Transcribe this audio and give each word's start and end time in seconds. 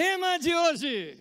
Tema 0.00 0.38
de 0.38 0.54
hoje: 0.54 1.18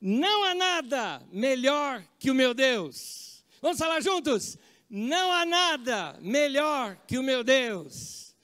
Não 0.00 0.42
há 0.44 0.54
nada 0.54 1.22
melhor 1.30 2.02
que 2.18 2.30
o 2.30 2.34
meu 2.34 2.54
Deus. 2.54 3.44
Vamos 3.60 3.76
falar 3.76 4.00
juntos? 4.00 4.56
Não 4.88 5.30
há 5.30 5.44
nada 5.44 6.18
melhor 6.22 6.96
que 7.06 7.18
o 7.18 7.22
meu 7.22 7.44
Deus. 7.44 8.34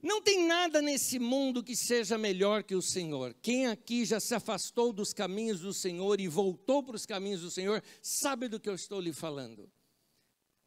Não 0.00 0.22
tem 0.22 0.46
nada 0.46 0.80
nesse 0.80 1.18
mundo 1.18 1.60
que 1.60 1.74
seja 1.74 2.16
melhor 2.16 2.62
que 2.62 2.76
o 2.76 2.80
Senhor. 2.80 3.34
Quem 3.42 3.66
aqui 3.66 4.04
já 4.04 4.20
se 4.20 4.32
afastou 4.32 4.92
dos 4.92 5.12
caminhos 5.12 5.58
do 5.58 5.74
Senhor 5.74 6.20
e 6.20 6.28
voltou 6.28 6.84
para 6.84 6.94
os 6.94 7.04
caminhos 7.04 7.40
do 7.40 7.50
Senhor, 7.50 7.82
sabe 8.00 8.46
do 8.46 8.60
que 8.60 8.68
eu 8.68 8.76
estou 8.76 9.00
lhe 9.00 9.12
falando. 9.12 9.68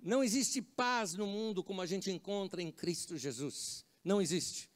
Não 0.01 0.21
existe 0.21 0.61
paz 0.61 1.13
no 1.13 1.25
mundo 1.25 1.63
como 1.63 1.81
a 1.81 1.85
gente 1.85 2.11
encontra 2.11 2.61
em 2.61 2.73
Cristo 2.73 3.17
Jesus. 3.17 3.85
Não 4.03 4.21
existe. 4.21 4.74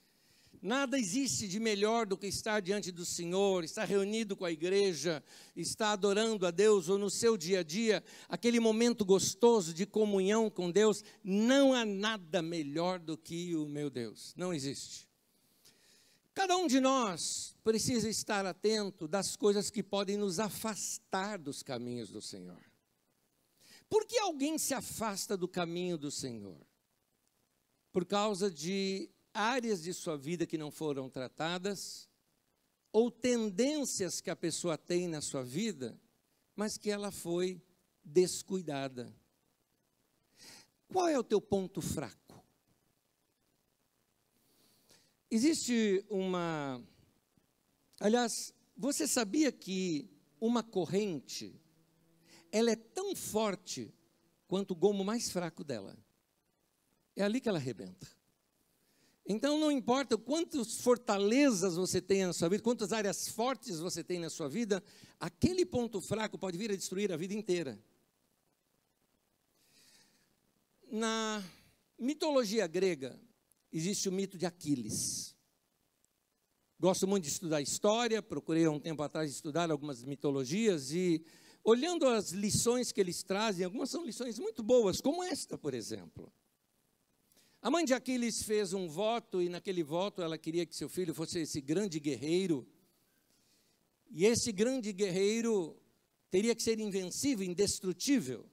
Nada 0.61 0.99
existe 0.99 1.47
de 1.47 1.57
melhor 1.57 2.05
do 2.05 2.17
que 2.17 2.27
estar 2.27 2.59
diante 2.59 2.91
do 2.91 3.05
Senhor, 3.05 3.63
estar 3.63 3.85
reunido 3.85 4.35
com 4.35 4.43
a 4.43 4.51
igreja, 4.51 5.23
estar 5.55 5.93
adorando 5.93 6.45
a 6.45 6.51
Deus, 6.51 6.89
ou 6.89 6.97
no 6.97 7.09
seu 7.09 7.37
dia 7.37 7.61
a 7.61 7.63
dia, 7.63 8.03
aquele 8.27 8.59
momento 8.59 9.05
gostoso 9.05 9.73
de 9.73 9.85
comunhão 9.85 10.49
com 10.49 10.69
Deus. 10.69 11.01
Não 11.23 11.73
há 11.73 11.85
nada 11.85 12.41
melhor 12.41 12.99
do 12.99 13.17
que 13.17 13.55
o 13.55 13.67
meu 13.67 13.89
Deus. 13.89 14.33
Não 14.35 14.53
existe. 14.53 15.07
Cada 16.33 16.57
um 16.57 16.67
de 16.67 16.79
nós 16.79 17.55
precisa 17.63 18.09
estar 18.09 18.45
atento 18.45 19.07
das 19.07 19.37
coisas 19.37 19.69
que 19.69 19.81
podem 19.81 20.17
nos 20.17 20.39
afastar 20.39 21.37
dos 21.37 21.63
caminhos 21.63 22.09
do 22.09 22.21
Senhor. 22.21 22.61
Por 23.89 24.05
que 24.05 24.17
alguém 24.19 24.57
se 24.57 24.73
afasta 24.73 25.37
do 25.37 25.47
caminho 25.47 25.97
do 25.97 26.11
Senhor? 26.11 26.65
Por 27.91 28.05
causa 28.05 28.51
de 28.51 29.09
áreas 29.33 29.83
de 29.83 29.93
sua 29.93 30.17
vida 30.17 30.45
que 30.45 30.57
não 30.57 30.71
foram 30.71 31.09
tratadas, 31.09 32.09
ou 32.91 33.11
tendências 33.11 34.19
que 34.19 34.29
a 34.29 34.35
pessoa 34.35 34.77
tem 34.77 35.07
na 35.07 35.21
sua 35.21 35.43
vida, 35.43 35.99
mas 36.55 36.77
que 36.77 36.89
ela 36.89 37.11
foi 37.11 37.61
descuidada. 38.03 39.13
Qual 40.87 41.07
é 41.07 41.17
o 41.17 41.23
teu 41.23 41.39
ponto 41.39 41.81
fraco? 41.81 42.43
Existe 45.29 46.03
uma. 46.09 46.83
Aliás, 47.99 48.53
você 48.75 49.07
sabia 49.07 49.51
que 49.51 50.09
uma 50.41 50.63
corrente 50.63 51.53
ela 52.51 52.71
é 52.71 52.75
tão 52.75 53.15
forte 53.15 53.93
quanto 54.47 54.71
o 54.71 54.75
gomo 54.75 55.03
mais 55.03 55.29
fraco 55.29 55.63
dela? 55.63 55.95
É 57.15 57.21
ali 57.23 57.39
que 57.39 57.47
ela 57.47 57.59
arrebenta. 57.59 58.18
Então 59.31 59.59
não 59.59 59.71
importa 59.71 60.17
quantas 60.17 60.81
fortalezas 60.81 61.75
você 61.75 62.01
tem 62.01 62.25
na 62.25 62.33
sua 62.33 62.49
vida, 62.49 62.63
quantas 62.63 62.91
áreas 62.91 63.27
fortes 63.27 63.77
você 63.77 64.03
tem 64.03 64.17
na 64.17 64.27
sua 64.27 64.49
vida, 64.49 64.83
aquele 65.19 65.63
ponto 65.67 66.01
fraco 66.01 66.35
pode 66.35 66.57
vir 66.57 66.71
a 66.71 66.75
destruir 66.75 67.13
a 67.13 67.15
vida 67.15 67.35
inteira. 67.35 67.79
Na 70.91 71.43
mitologia 71.99 72.65
grega 72.65 73.21
existe 73.71 74.09
o 74.09 74.11
mito 74.11 74.35
de 74.35 74.47
Aquiles. 74.47 75.35
Gosto 76.79 77.07
muito 77.07 77.25
de 77.25 77.29
estudar 77.29 77.61
história, 77.61 78.23
procurei 78.23 78.65
há 78.65 78.71
um 78.71 78.79
tempo 78.79 79.03
atrás 79.03 79.29
estudar 79.29 79.69
algumas 79.69 80.03
mitologias 80.03 80.91
e 80.91 81.23
olhando 81.63 82.07
as 82.07 82.31
lições 82.31 82.91
que 82.91 82.99
eles 82.99 83.21
trazem, 83.21 83.63
algumas 83.63 83.91
são 83.91 84.03
lições 84.03 84.39
muito 84.39 84.63
boas, 84.63 84.99
como 84.99 85.23
esta, 85.23 85.55
por 85.55 85.75
exemplo. 85.75 86.33
A 87.61 87.69
mãe 87.69 87.83
de 87.83 87.93
Aquiles 87.93 88.41
fez 88.43 88.71
um 88.71 88.87
voto 88.87 89.41
e 89.41 89.49
naquele 89.49 89.83
voto 89.83 90.21
ela 90.21 90.37
queria 90.37 90.65
que 90.65 90.73
seu 90.73 90.87
filho 90.87 91.13
fosse 91.13 91.39
esse 91.39 91.59
grande 91.59 91.99
guerreiro. 91.99 92.65
E 94.09 94.25
esse 94.25 94.53
grande 94.53 94.93
guerreiro 94.93 95.77
teria 96.31 96.55
que 96.55 96.63
ser 96.63 96.79
invencível, 96.79 97.45
indestrutível. 97.45 98.49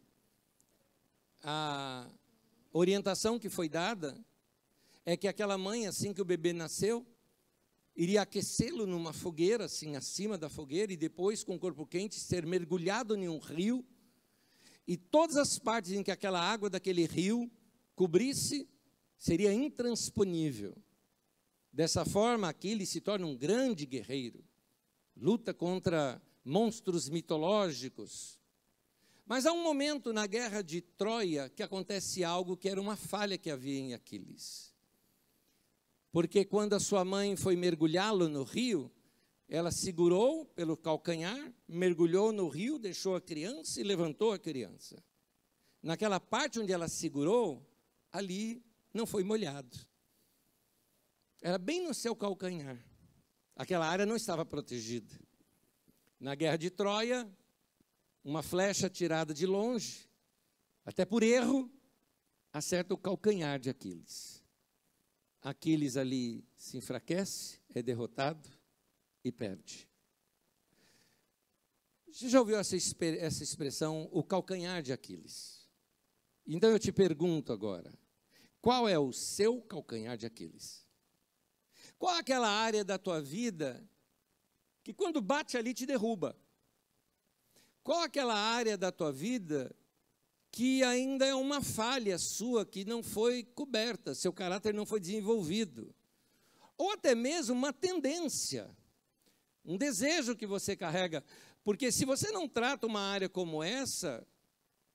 A 1.44 2.10
orientação 2.72 3.38
que 3.38 3.48
foi 3.48 3.68
dada 3.68 4.18
é 5.04 5.16
que 5.16 5.28
aquela 5.28 5.56
mãe, 5.56 5.86
assim 5.86 6.12
que 6.12 6.20
o 6.20 6.24
bebê 6.24 6.52
nasceu, 6.52 7.06
iria 7.94 8.22
aquecê-lo 8.22 8.88
numa 8.88 9.12
fogueira, 9.12 9.66
assim, 9.66 9.94
acima 9.94 10.36
da 10.36 10.50
fogueira, 10.50 10.92
e 10.92 10.96
depois, 10.96 11.44
com 11.44 11.54
o 11.54 11.60
corpo 11.60 11.86
quente, 11.86 12.18
ser 12.18 12.44
mergulhado 12.44 13.14
em 13.14 13.28
um 13.28 13.38
rio, 13.38 13.86
e 14.84 14.96
todas 14.96 15.36
as 15.36 15.60
partes 15.60 15.92
em 15.92 16.02
que 16.02 16.10
aquela 16.10 16.40
água 16.40 16.68
daquele 16.68 17.06
rio 17.06 17.48
cobrisse 17.94 18.68
seria 19.18 19.52
intransponível. 19.52 20.76
Dessa 21.72 22.04
forma, 22.04 22.48
Aquiles 22.48 22.88
se 22.88 23.00
torna 23.00 23.26
um 23.26 23.36
grande 23.36 23.84
guerreiro, 23.84 24.44
luta 25.16 25.52
contra 25.52 26.22
monstros 26.44 27.08
mitológicos. 27.08 28.38
Mas 29.26 29.44
há 29.44 29.52
um 29.52 29.62
momento 29.62 30.12
na 30.12 30.26
guerra 30.26 30.62
de 30.62 30.80
Troia 30.80 31.48
que 31.48 31.62
acontece 31.62 32.22
algo 32.22 32.56
que 32.56 32.68
era 32.68 32.80
uma 32.80 32.96
falha 32.96 33.36
que 33.36 33.50
havia 33.50 33.78
em 33.78 33.94
Aquiles. 33.94 34.72
Porque 36.12 36.44
quando 36.44 36.74
a 36.74 36.80
sua 36.80 37.04
mãe 37.04 37.36
foi 37.36 37.56
mergulhá-lo 37.56 38.28
no 38.28 38.42
rio, 38.42 38.90
ela 39.48 39.70
segurou 39.70 40.46
pelo 40.46 40.76
calcanhar, 40.76 41.52
mergulhou 41.68 42.32
no 42.32 42.48
rio, 42.48 42.78
deixou 42.78 43.16
a 43.16 43.20
criança 43.20 43.80
e 43.80 43.84
levantou 43.84 44.32
a 44.32 44.38
criança. 44.38 45.02
Naquela 45.82 46.18
parte 46.18 46.58
onde 46.58 46.72
ela 46.72 46.88
segurou, 46.88 47.68
ali 48.10 48.64
não 48.96 49.06
foi 49.06 49.22
molhado. 49.22 49.78
Era 51.40 51.58
bem 51.58 51.86
no 51.86 51.94
seu 51.94 52.16
calcanhar. 52.16 52.82
Aquela 53.54 53.86
área 53.86 54.04
não 54.04 54.16
estava 54.16 54.44
protegida. 54.44 55.14
Na 56.18 56.34
guerra 56.34 56.56
de 56.56 56.70
Troia, 56.70 57.30
uma 58.24 58.42
flecha 58.42 58.90
tirada 58.90 59.32
de 59.32 59.46
longe, 59.46 60.08
até 60.84 61.04
por 61.04 61.22
erro, 61.22 61.70
acerta 62.52 62.94
o 62.94 62.98
calcanhar 62.98 63.60
de 63.60 63.70
Aquiles. 63.70 64.42
Aquiles 65.42 65.96
ali 65.96 66.44
se 66.56 66.76
enfraquece, 66.76 67.60
é 67.74 67.82
derrotado 67.82 68.48
e 69.22 69.30
perde. 69.30 69.88
Você 72.10 72.28
já 72.28 72.40
ouviu 72.40 72.56
essa, 72.56 72.74
essa 72.74 73.42
expressão, 73.44 74.08
o 74.10 74.24
calcanhar 74.24 74.82
de 74.82 74.92
Aquiles? 74.92 75.68
Então 76.46 76.70
eu 76.70 76.78
te 76.78 76.90
pergunto 76.90 77.52
agora: 77.52 77.92
qual 78.66 78.88
é 78.88 78.98
o 78.98 79.12
seu 79.12 79.62
calcanhar 79.62 80.16
de 80.16 80.26
Aquiles? 80.26 80.84
Qual 81.96 82.16
é 82.16 82.18
aquela 82.18 82.48
área 82.48 82.84
da 82.84 82.98
tua 82.98 83.22
vida 83.22 83.88
que 84.82 84.92
quando 84.92 85.20
bate 85.20 85.56
ali 85.56 85.72
te 85.72 85.86
derruba? 85.86 86.36
Qual 87.84 88.02
é 88.02 88.06
aquela 88.06 88.34
área 88.34 88.76
da 88.76 88.90
tua 88.90 89.12
vida 89.12 89.72
que 90.50 90.82
ainda 90.82 91.24
é 91.24 91.32
uma 91.32 91.62
falha 91.62 92.18
sua 92.18 92.66
que 92.66 92.84
não 92.84 93.04
foi 93.04 93.44
coberta, 93.44 94.16
seu 94.16 94.32
caráter 94.32 94.74
não 94.74 94.84
foi 94.84 94.98
desenvolvido? 94.98 95.94
Ou 96.76 96.90
até 96.90 97.14
mesmo 97.14 97.54
uma 97.54 97.72
tendência, 97.72 98.68
um 99.64 99.76
desejo 99.76 100.34
que 100.34 100.44
você 100.44 100.74
carrega. 100.74 101.22
Porque 101.62 101.92
se 101.92 102.04
você 102.04 102.32
não 102.32 102.48
trata 102.48 102.84
uma 102.84 103.00
área 103.00 103.28
como 103.28 103.62
essa, 103.62 104.26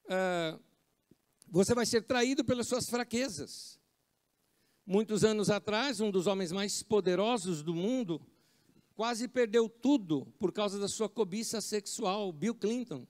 ah, 0.09 0.59
você 1.51 1.75
vai 1.75 1.85
ser 1.85 2.03
traído 2.03 2.45
pelas 2.45 2.65
suas 2.65 2.89
fraquezas. 2.89 3.77
Muitos 4.85 5.25
anos 5.25 5.49
atrás, 5.49 5.99
um 5.99 6.09
dos 6.09 6.25
homens 6.25 6.51
mais 6.53 6.81
poderosos 6.81 7.61
do 7.61 7.75
mundo 7.75 8.25
quase 8.95 9.27
perdeu 9.27 9.67
tudo 9.67 10.25
por 10.39 10.53
causa 10.53 10.79
da 10.79 10.87
sua 10.87 11.09
cobiça 11.09 11.59
sexual, 11.59 12.31
Bill 12.31 12.55
Clinton. 12.55 13.05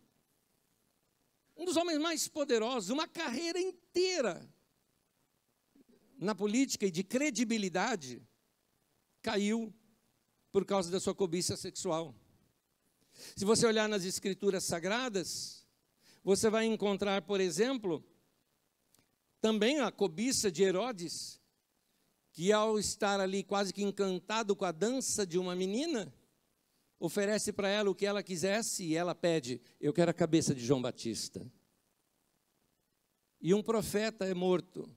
Um 1.55 1.65
dos 1.65 1.77
homens 1.77 1.99
mais 1.99 2.27
poderosos, 2.27 2.89
uma 2.89 3.07
carreira 3.07 3.59
inteira 3.59 4.49
na 6.17 6.33
política 6.33 6.87
e 6.87 6.91
de 6.91 7.03
credibilidade, 7.03 8.21
caiu 9.21 9.73
por 10.51 10.65
causa 10.65 10.89
da 10.89 10.99
sua 10.99 11.13
cobiça 11.13 11.55
sexual. 11.55 12.15
Se 13.35 13.45
você 13.45 13.67
olhar 13.67 13.87
nas 13.87 14.03
escrituras 14.03 14.63
sagradas, 14.63 15.65
você 16.23 16.49
vai 16.49 16.65
encontrar, 16.65 17.21
por 17.23 17.39
exemplo, 17.39 18.03
também 19.41 19.79
a 19.79 19.91
cobiça 19.91 20.51
de 20.51 20.63
Herodes, 20.63 21.41
que 22.31 22.51
ao 22.51 22.79
estar 22.79 23.19
ali 23.19 23.43
quase 23.43 23.73
que 23.73 23.83
encantado 23.83 24.55
com 24.55 24.63
a 24.63 24.71
dança 24.71 25.25
de 25.25 25.37
uma 25.37 25.55
menina, 25.55 26.13
oferece 26.99 27.51
para 27.51 27.67
ela 27.67 27.89
o 27.89 27.95
que 27.95 28.05
ela 28.05 28.21
quisesse 28.21 28.85
e 28.85 28.95
ela 28.95 29.15
pede: 29.15 29.59
Eu 29.79 29.91
quero 29.91 30.11
a 30.11 30.13
cabeça 30.13 30.53
de 30.53 30.63
João 30.63 30.81
Batista. 30.81 31.51
E 33.41 33.53
um 33.55 33.63
profeta 33.63 34.23
é 34.23 34.35
morto 34.35 34.87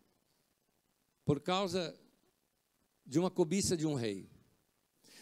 por 1.24 1.40
causa 1.40 1.98
de 3.06 3.18
uma 3.18 3.30
cobiça 3.30 3.74
de 3.74 3.86
um 3.86 3.94
rei. 3.94 4.30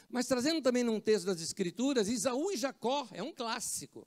Mas 0.09 0.27
trazendo 0.27 0.61
também 0.61 0.83
num 0.83 1.01
texto 1.01 1.27
das 1.27 1.41
Escrituras, 1.41 2.09
Isaú 2.09 2.51
e 2.51 2.57
Jacó, 2.57 3.09
é 3.13 3.23
um 3.23 3.33
clássico. 3.33 4.07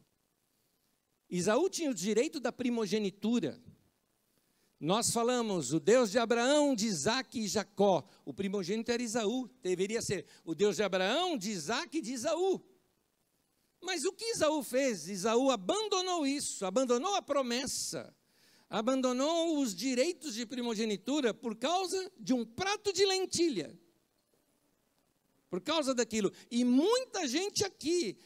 Isaú 1.29 1.69
tinha 1.69 1.89
o 1.89 1.95
direito 1.95 2.39
da 2.39 2.51
primogenitura. 2.51 3.59
Nós 4.85 5.09
falamos 5.09 5.73
o 5.73 5.79
Deus 5.79 6.11
de 6.11 6.19
Abraão, 6.19 6.75
de 6.75 6.85
Isaac 6.85 7.39
e 7.39 7.47
Jacó. 7.47 8.07
O 8.23 8.31
primogênito 8.31 8.91
era 8.91 9.01
Isaú. 9.01 9.49
Deveria 9.63 9.99
ser 9.99 10.27
o 10.45 10.53
Deus 10.53 10.75
de 10.75 10.83
Abraão, 10.83 11.35
de 11.35 11.49
Isaac 11.49 11.97
e 11.97 12.01
de 12.01 12.13
Isaú. 12.13 12.61
Mas 13.81 14.05
o 14.05 14.13
que 14.13 14.33
Isaú 14.33 14.61
fez? 14.61 15.09
Isaú 15.09 15.49
abandonou 15.49 16.27
isso, 16.27 16.67
abandonou 16.67 17.15
a 17.15 17.21
promessa, 17.23 18.15
abandonou 18.69 19.57
os 19.57 19.73
direitos 19.73 20.35
de 20.35 20.45
primogenitura 20.45 21.33
por 21.33 21.55
causa 21.55 22.11
de 22.19 22.35
um 22.35 22.45
prato 22.45 22.93
de 22.93 23.07
lentilha. 23.07 23.75
Por 25.49 25.61
causa 25.61 25.95
daquilo. 25.95 26.31
E 26.51 26.63
muita 26.63 27.27
gente 27.27 27.65
aqui 27.65 28.19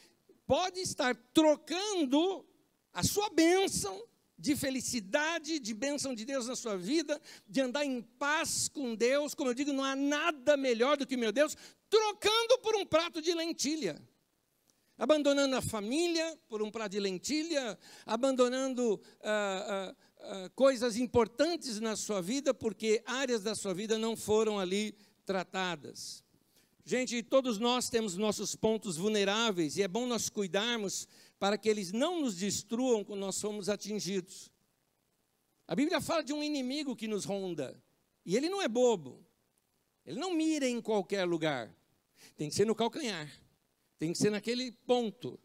pode 0.46 0.78
estar 0.80 1.16
trocando 1.32 2.46
a 2.92 3.02
sua 3.02 3.30
bênção 3.30 4.09
de 4.40 4.56
felicidade, 4.56 5.58
de 5.58 5.74
bênção 5.74 6.14
de 6.14 6.24
Deus 6.24 6.46
na 6.46 6.56
sua 6.56 6.76
vida, 6.76 7.20
de 7.46 7.60
andar 7.60 7.84
em 7.84 8.00
paz 8.00 8.68
com 8.68 8.94
Deus, 8.94 9.34
como 9.34 9.50
eu 9.50 9.54
digo, 9.54 9.72
não 9.72 9.84
há 9.84 9.94
nada 9.94 10.56
melhor 10.56 10.96
do 10.96 11.06
que 11.06 11.16
meu 11.16 11.30
Deus, 11.30 11.54
trocando 11.90 12.58
por 12.62 12.74
um 12.76 12.86
prato 12.86 13.20
de 13.20 13.34
lentilha. 13.34 14.00
Abandonando 14.96 15.56
a 15.56 15.62
família 15.62 16.38
por 16.48 16.62
um 16.62 16.70
prato 16.70 16.92
de 16.92 17.00
lentilha, 17.00 17.78
abandonando 18.04 19.00
ah, 19.22 19.66
ah, 19.68 19.96
ah, 20.20 20.50
coisas 20.54 20.96
importantes 20.96 21.80
na 21.80 21.96
sua 21.96 22.20
vida, 22.20 22.52
porque 22.52 23.02
áreas 23.06 23.42
da 23.42 23.54
sua 23.54 23.74
vida 23.74 23.98
não 23.98 24.16
foram 24.16 24.58
ali 24.58 24.94
tratadas. 25.24 26.22
Gente, 26.84 27.22
todos 27.22 27.58
nós 27.58 27.88
temos 27.88 28.16
nossos 28.16 28.56
pontos 28.56 28.96
vulneráveis 28.96 29.76
e 29.76 29.82
é 29.82 29.88
bom 29.88 30.06
nós 30.06 30.28
cuidarmos 30.28 31.06
para 31.40 31.56
que 31.56 31.70
eles 31.70 31.90
não 31.90 32.20
nos 32.20 32.36
destruam 32.36 33.02
quando 33.02 33.20
nós 33.20 33.34
somos 33.34 33.70
atingidos. 33.70 34.52
A 35.66 35.74
Bíblia 35.74 36.00
fala 36.00 36.22
de 36.22 36.34
um 36.34 36.42
inimigo 36.42 36.94
que 36.94 37.08
nos 37.08 37.24
ronda, 37.24 37.82
e 38.26 38.36
ele 38.36 38.50
não 38.50 38.60
é 38.60 38.68
bobo. 38.68 39.26
Ele 40.04 40.18
não 40.18 40.34
mira 40.34 40.68
em 40.68 40.80
qualquer 40.80 41.24
lugar. 41.24 41.74
Tem 42.36 42.48
que 42.48 42.54
ser 42.54 42.66
no 42.66 42.74
calcanhar. 42.74 43.30
Tem 43.98 44.12
que 44.12 44.18
ser 44.18 44.30
naquele 44.30 44.70
ponto. 44.72 45.40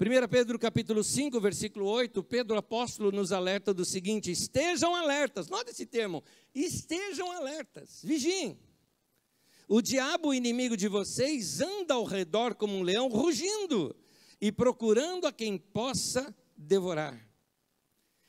1 0.00 0.28
Pedro 0.28 0.58
capítulo 0.58 1.04
5, 1.04 1.40
versículo 1.40 1.86
8, 1.86 2.22
Pedro 2.24 2.56
apóstolo 2.56 3.12
nos 3.12 3.30
alerta 3.30 3.72
do 3.72 3.84
seguinte: 3.84 4.32
estejam 4.32 4.94
alertas, 4.96 5.48
nota 5.48 5.70
esse 5.70 5.86
termo, 5.86 6.24
estejam 6.52 7.30
alertas, 7.30 8.00
vigiem. 8.02 8.58
O 9.68 9.80
diabo, 9.80 10.34
inimigo 10.34 10.76
de 10.76 10.88
vocês, 10.88 11.60
anda 11.60 11.94
ao 11.94 12.04
redor 12.04 12.54
como 12.54 12.74
um 12.74 12.82
leão 12.82 13.08
rugindo, 13.08 13.94
e 14.40 14.52
procurando 14.52 15.26
a 15.26 15.32
quem 15.32 15.58
possa 15.58 16.34
devorar. 16.56 17.18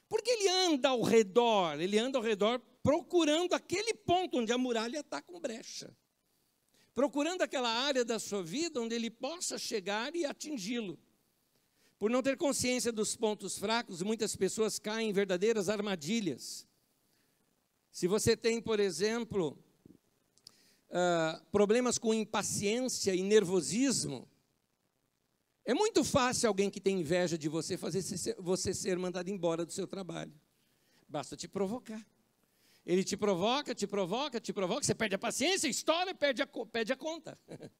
Porque 0.07 0.29
ele 0.29 0.47
anda 0.49 0.89
ao 0.89 1.01
redor, 1.01 1.79
ele 1.79 1.97
anda 1.97 2.17
ao 2.17 2.23
redor 2.23 2.61
procurando 2.83 3.53
aquele 3.53 3.93
ponto 3.93 4.37
onde 4.37 4.51
a 4.51 4.57
muralha 4.57 4.99
está 4.99 5.21
com 5.21 5.39
brecha. 5.39 5.95
Procurando 6.93 7.41
aquela 7.41 7.69
área 7.69 8.05
da 8.05 8.19
sua 8.19 8.43
vida 8.43 8.79
onde 8.79 8.93
ele 8.95 9.09
possa 9.09 9.57
chegar 9.57 10.15
e 10.15 10.23
atingi-lo. 10.23 10.97
Por 11.97 12.09
não 12.09 12.21
ter 12.21 12.37
consciência 12.37 12.91
dos 12.91 13.15
pontos 13.15 13.57
fracos, 13.57 14.01
muitas 14.01 14.35
pessoas 14.35 14.77
caem 14.77 15.09
em 15.09 15.13
verdadeiras 15.13 15.67
armadilhas. 15.67 16.67
Se 17.91 18.07
você 18.07 18.37
tem, 18.37 18.61
por 18.61 18.79
exemplo, 18.79 19.57
uh, 20.89 21.43
problemas 21.51 21.97
com 21.97 22.13
impaciência 22.13 23.15
e 23.15 23.23
nervosismo, 23.23 24.27
é 25.65 25.73
muito 25.73 26.03
fácil 26.03 26.47
alguém 26.47 26.69
que 26.69 26.79
tem 26.79 26.99
inveja 26.99 27.37
de 27.37 27.49
você 27.49 27.75
fazer 27.75 28.03
você 28.37 28.71
ser 28.71 28.97
mandado 28.99 29.29
embora 29.29 29.65
do 29.65 29.73
seu 29.73 29.87
trabalho. 29.87 30.31
Basta 31.09 31.35
te 31.35 31.47
provocar. 31.47 32.05
Ele 32.85 33.03
te 33.03 33.17
provoca, 33.17 33.73
te 33.73 33.87
provoca, 33.87 34.39
te 34.39 34.53
provoca, 34.53 34.83
você 34.83 34.93
perde 34.93 35.15
a 35.15 35.17
paciência, 35.17 35.67
estoura, 35.67 36.13
perde 36.13 36.43
a, 36.43 36.47
perde 36.47 36.93
a 36.93 36.95
conta. 36.95 37.37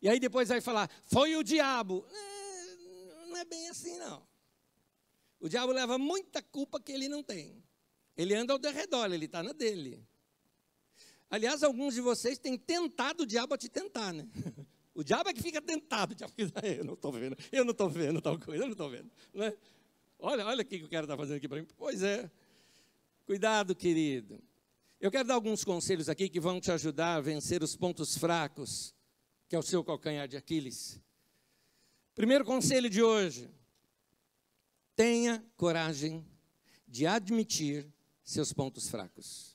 e 0.00 0.08
aí 0.08 0.18
depois 0.18 0.48
vai 0.48 0.62
falar, 0.62 0.90
foi 1.04 1.36
o 1.36 1.42
diabo. 1.42 2.06
É, 2.10 3.26
não 3.26 3.36
é 3.36 3.44
bem 3.44 3.68
assim, 3.68 3.98
não. 3.98 4.26
O 5.38 5.50
diabo 5.50 5.70
leva 5.70 5.98
muita 5.98 6.40
culpa 6.40 6.80
que 6.80 6.92
ele 6.92 7.08
não 7.08 7.22
tem. 7.22 7.62
Ele 8.16 8.34
anda 8.34 8.54
ao 8.54 8.58
derredor, 8.58 9.12
ele 9.12 9.26
está 9.26 9.42
na 9.42 9.52
dele. 9.52 10.02
Aliás, 11.28 11.62
alguns 11.62 11.92
de 11.92 12.00
vocês 12.00 12.38
têm 12.38 12.56
tentado 12.56 13.24
o 13.24 13.26
diabo 13.26 13.52
a 13.52 13.58
te 13.58 13.68
tentar, 13.68 14.14
né? 14.14 14.26
O 14.94 15.02
diabo 15.02 15.28
é 15.28 15.34
que 15.34 15.42
fica 15.42 15.60
tentado. 15.60 16.14
Eu 16.62 16.84
não 16.84 16.94
estou 16.94 17.10
vendo, 17.12 17.36
eu 17.50 17.64
não 17.64 17.72
estou 17.72 17.88
vendo 17.88 18.20
tal 18.20 18.38
coisa, 18.38 18.62
eu 18.62 18.66
não 18.66 18.72
estou 18.72 18.88
vendo. 18.88 19.10
Né? 19.32 19.52
Olha, 20.18 20.46
olha 20.46 20.62
o 20.62 20.64
que 20.64 20.76
o 20.76 20.88
cara 20.88 21.04
está 21.04 21.16
fazendo 21.16 21.36
aqui 21.36 21.48
para 21.48 21.60
mim. 21.60 21.66
Pois 21.76 22.02
é. 22.02 22.30
Cuidado, 23.26 23.74
querido. 23.74 24.40
Eu 25.00 25.10
quero 25.10 25.26
dar 25.26 25.34
alguns 25.34 25.64
conselhos 25.64 26.08
aqui 26.08 26.28
que 26.28 26.40
vão 26.40 26.60
te 26.60 26.70
ajudar 26.70 27.16
a 27.16 27.20
vencer 27.20 27.62
os 27.62 27.76
pontos 27.76 28.16
fracos, 28.16 28.94
que 29.48 29.56
é 29.56 29.58
o 29.58 29.62
seu 29.62 29.82
calcanhar 29.82 30.28
de 30.28 30.36
Aquiles. 30.36 31.00
Primeiro 32.14 32.44
conselho 32.44 32.88
de 32.88 33.02
hoje: 33.02 33.50
tenha 34.94 35.44
coragem 35.56 36.24
de 36.86 37.06
admitir 37.06 37.92
seus 38.22 38.52
pontos 38.52 38.88
fracos. 38.88 39.53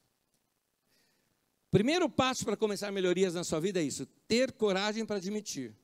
Primeiro 1.71 2.09
passo 2.09 2.43
para 2.43 2.57
começar 2.57 2.91
melhorias 2.91 3.33
na 3.33 3.43
sua 3.43 3.59
vida 3.59 3.79
é 3.79 3.83
isso: 3.83 4.05
ter 4.27 4.51
coragem 4.51 5.05
para 5.05 5.17
admitir 5.17 5.75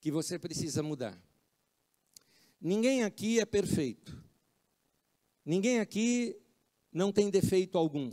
que 0.00 0.10
você 0.10 0.38
precisa 0.38 0.82
mudar. 0.82 1.20
Ninguém 2.60 3.04
aqui 3.04 3.40
é 3.40 3.46
perfeito. 3.46 4.16
Ninguém 5.44 5.80
aqui 5.80 6.36
não 6.92 7.10
tem 7.10 7.30
defeito 7.30 7.78
algum. 7.78 8.12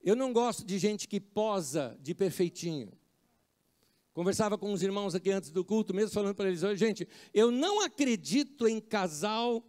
Eu 0.00 0.16
não 0.16 0.32
gosto 0.32 0.64
de 0.64 0.78
gente 0.78 1.06
que 1.06 1.20
posa 1.20 1.98
de 2.00 2.14
perfeitinho. 2.14 2.92
Conversava 4.14 4.56
com 4.56 4.72
uns 4.72 4.82
irmãos 4.82 5.14
aqui 5.14 5.30
antes 5.30 5.50
do 5.50 5.64
culto, 5.64 5.92
mesmo 5.92 6.12
falando 6.12 6.34
para 6.34 6.48
eles, 6.48 6.60
gente, 6.78 7.06
eu 7.34 7.50
não 7.50 7.82
acredito 7.82 8.66
em 8.66 8.80
casal 8.80 9.64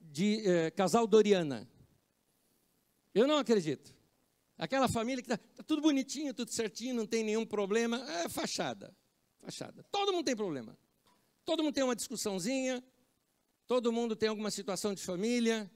de 0.00 0.46
eh, 0.46 0.70
casal 0.72 1.06
Doriana. 1.06 1.70
Eu 3.14 3.26
não 3.26 3.38
acredito. 3.38 3.94
Aquela 4.56 4.88
família 4.88 5.22
que 5.22 5.32
está 5.32 5.36
tá 5.36 5.62
tudo 5.64 5.82
bonitinho, 5.82 6.32
tudo 6.32 6.50
certinho, 6.52 6.94
não 6.94 7.06
tem 7.06 7.24
nenhum 7.24 7.44
problema, 7.44 7.98
é 8.20 8.28
fachada. 8.28 8.96
Fachada. 9.40 9.84
Todo 9.90 10.12
mundo 10.12 10.24
tem 10.24 10.36
problema. 10.36 10.78
Todo 11.44 11.62
mundo 11.62 11.74
tem 11.74 11.84
uma 11.84 11.96
discussãozinha, 11.96 12.82
todo 13.66 13.92
mundo 13.92 14.16
tem 14.16 14.28
alguma 14.28 14.50
situação 14.50 14.94
de 14.94 15.02
família, 15.02 15.70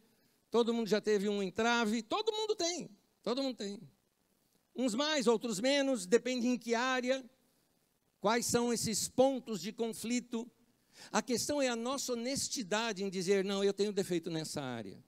todo 0.50 0.72
mundo 0.72 0.88
já 0.88 1.00
teve 1.00 1.28
um 1.28 1.42
entrave, 1.42 2.02
todo 2.02 2.32
mundo 2.32 2.54
tem. 2.54 2.88
Todo 3.22 3.42
mundo 3.42 3.56
tem. 3.56 3.80
Uns 4.74 4.94
mais, 4.94 5.26
outros 5.26 5.60
menos, 5.60 6.06
depende 6.06 6.46
em 6.46 6.56
que 6.56 6.74
área, 6.74 7.28
quais 8.20 8.46
são 8.46 8.72
esses 8.72 9.08
pontos 9.08 9.60
de 9.60 9.72
conflito. 9.72 10.50
A 11.10 11.20
questão 11.20 11.60
é 11.60 11.68
a 11.68 11.76
nossa 11.76 12.12
honestidade 12.12 13.04
em 13.04 13.10
dizer, 13.10 13.44
não, 13.44 13.62
eu 13.62 13.74
tenho 13.74 13.92
defeito 13.92 14.30
nessa 14.30 14.62
área. 14.62 15.02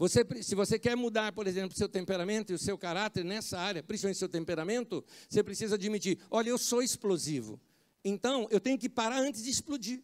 Você, 0.00 0.26
se 0.42 0.54
você 0.54 0.78
quer 0.78 0.96
mudar, 0.96 1.30
por 1.30 1.46
exemplo, 1.46 1.76
seu 1.76 1.86
temperamento 1.86 2.50
e 2.50 2.54
o 2.54 2.58
seu 2.58 2.78
caráter 2.78 3.22
nessa 3.22 3.58
área, 3.58 3.82
principalmente 3.82 4.16
seu 4.16 4.30
temperamento, 4.30 5.04
você 5.28 5.42
precisa 5.42 5.74
admitir: 5.74 6.18
olha, 6.30 6.48
eu 6.48 6.56
sou 6.56 6.82
explosivo. 6.82 7.60
Então, 8.02 8.48
eu 8.50 8.58
tenho 8.58 8.78
que 8.78 8.88
parar 8.88 9.18
antes 9.18 9.42
de 9.42 9.50
explodir. 9.50 10.02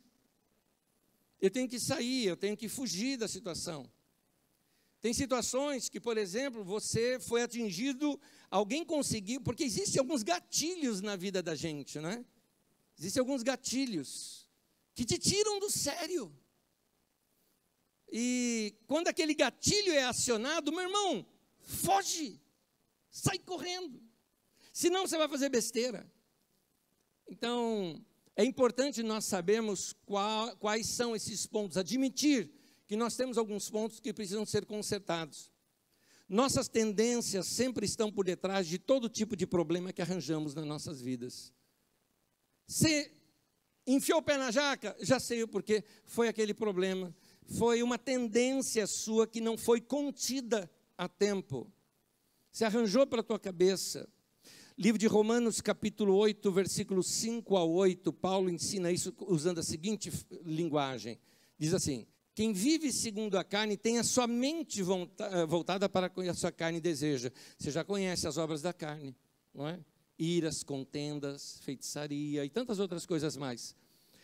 Eu 1.41 1.51
tenho 1.51 1.67
que 1.67 1.81
sair, 1.81 2.27
eu 2.27 2.37
tenho 2.37 2.55
que 2.55 2.69
fugir 2.69 3.17
da 3.17 3.27
situação. 3.27 3.91
Tem 5.01 5.15
situações 5.15 5.89
que, 5.89 5.99
por 5.99 6.19
exemplo, 6.19 6.63
você 6.63 7.19
foi 7.19 7.43
atingido, 7.43 8.21
alguém 8.51 8.85
conseguiu, 8.85 9.41
porque 9.41 9.65
existem 9.65 9.99
alguns 9.99 10.23
gatilhos 10.23 11.01
na 11.01 11.17
vida 11.17 11.43
da 11.43 11.55
gente, 11.55 11.99
né? 12.01 12.23
Existem 12.99 13.21
alguns 13.21 13.43
gatilhos 13.43 14.47
que 14.95 15.07
te 15.07 15.17
tiram 15.17 15.59
do 15.59 15.71
sério. 15.71 16.31
E 18.11 18.75
quando 18.87 19.09
aquele 19.09 19.35
gatilho 19.35 19.93
é 19.93 20.05
acionado, 20.05 20.73
meu 20.73 20.83
irmão, 20.83 21.27
foge, 21.61 22.41
sai 23.11 23.39
correndo. 23.39 24.01
Senão 24.73 25.07
você 25.07 25.17
vai 25.17 25.29
fazer 25.29 25.49
besteira. 25.49 26.11
Então, 27.29 28.05
é 28.37 28.45
importante 28.45 29.03
nós 29.03 29.25
sabermos 29.25 29.95
qual, 30.05 30.57
quais 30.59 30.87
são 30.87 31.17
esses 31.17 31.47
pontos, 31.47 31.77
admitir 31.77 32.51
que 32.87 32.97
nós 32.97 33.17
temos 33.17 33.37
alguns 33.37 33.69
pontos 33.69 33.99
que 33.99 34.13
precisam 34.13 34.47
ser 34.47 34.65
consertados. 34.65 35.51
Nossas 36.29 36.69
tendências 36.69 37.47
sempre 37.47 37.87
estão 37.87 38.11
por 38.13 38.25
detrás 38.25 38.67
de 38.67 38.79
todo 38.79 39.09
tipo 39.09 39.37
de 39.37 39.47
problema 39.47 39.93
que 39.93 40.03
arranjamos 40.03 40.55
nas 40.55 40.65
nossas 40.65 41.01
vidas. 41.01 41.53
Se 42.67 43.13
enfiou 43.87 44.19
o 44.19 44.23
pé 44.23 44.37
na 44.37 44.51
jaca, 44.51 44.97
já 45.01 45.21
sei 45.21 45.43
o 45.43 45.49
porquê, 45.49 45.85
foi 46.05 46.29
aquele 46.29 46.53
problema 46.53 47.15
foi 47.47 47.83
uma 47.83 47.99
tendência 47.99 48.87
sua 48.87 49.27
que 49.27 49.41
não 49.41 49.57
foi 49.57 49.81
contida 49.81 50.71
a 50.97 51.09
tempo. 51.09 51.71
Se 52.51 52.65
arranjou 52.65 53.07
para 53.07 53.21
a 53.21 53.25
tua 53.25 53.39
cabeça. 53.39 54.09
Livro 54.79 54.99
de 54.99 55.07
Romanos, 55.07 55.61
capítulo 55.61 56.15
8, 56.17 56.53
versículos 56.53 57.07
5 57.07 57.57
a 57.57 57.65
8, 57.65 58.13
Paulo 58.13 58.51
ensina 58.51 58.91
isso 58.93 59.15
usando 59.21 59.59
a 59.59 59.63
seguinte 59.63 60.13
linguagem: 60.45 61.19
diz 61.59 61.73
assim: 61.73 62.07
Quem 62.35 62.53
vive 62.53 62.93
segundo 62.93 63.39
a 63.39 63.45
carne 63.45 63.79
tem 63.79 63.99
a 63.99 64.05
sua 64.05 64.27
mente 64.27 64.83
eh, 64.83 65.47
voltada 65.47 65.89
para 65.89 66.13
a 66.31 66.35
sua 66.35 66.53
carne 66.53 66.79
deseja. 66.79 67.33
Você 67.59 67.71
já 67.71 67.83
conhece 67.85 68.29
as 68.29 68.37
obras 68.37 68.61
da 68.61 68.73
carne, 68.73 69.17
não 69.55 69.67
é? 69.67 69.81
Iras, 70.19 70.63
contendas, 70.63 71.59
feitiçaria 71.63 72.45
e 72.45 72.51
tantas 72.51 72.79
outras 72.79 73.07
coisas 73.07 73.35
mais. 73.35 73.75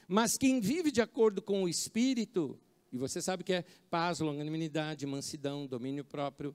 Mas 0.07 0.37
quem 0.37 0.61
vive 0.61 0.91
de 0.91 1.01
acordo 1.01 1.41
com 1.41 1.63
o 1.63 1.69
Espírito, 1.69 2.59
e 2.93 2.99
você 2.99 3.23
sabe 3.23 3.43
que 3.43 3.55
é 3.55 3.65
paz, 3.89 4.21
longanimidade, 4.21 5.07
mansidão, 5.07 5.67
domínio 5.67 6.05
próprio, 6.05 6.55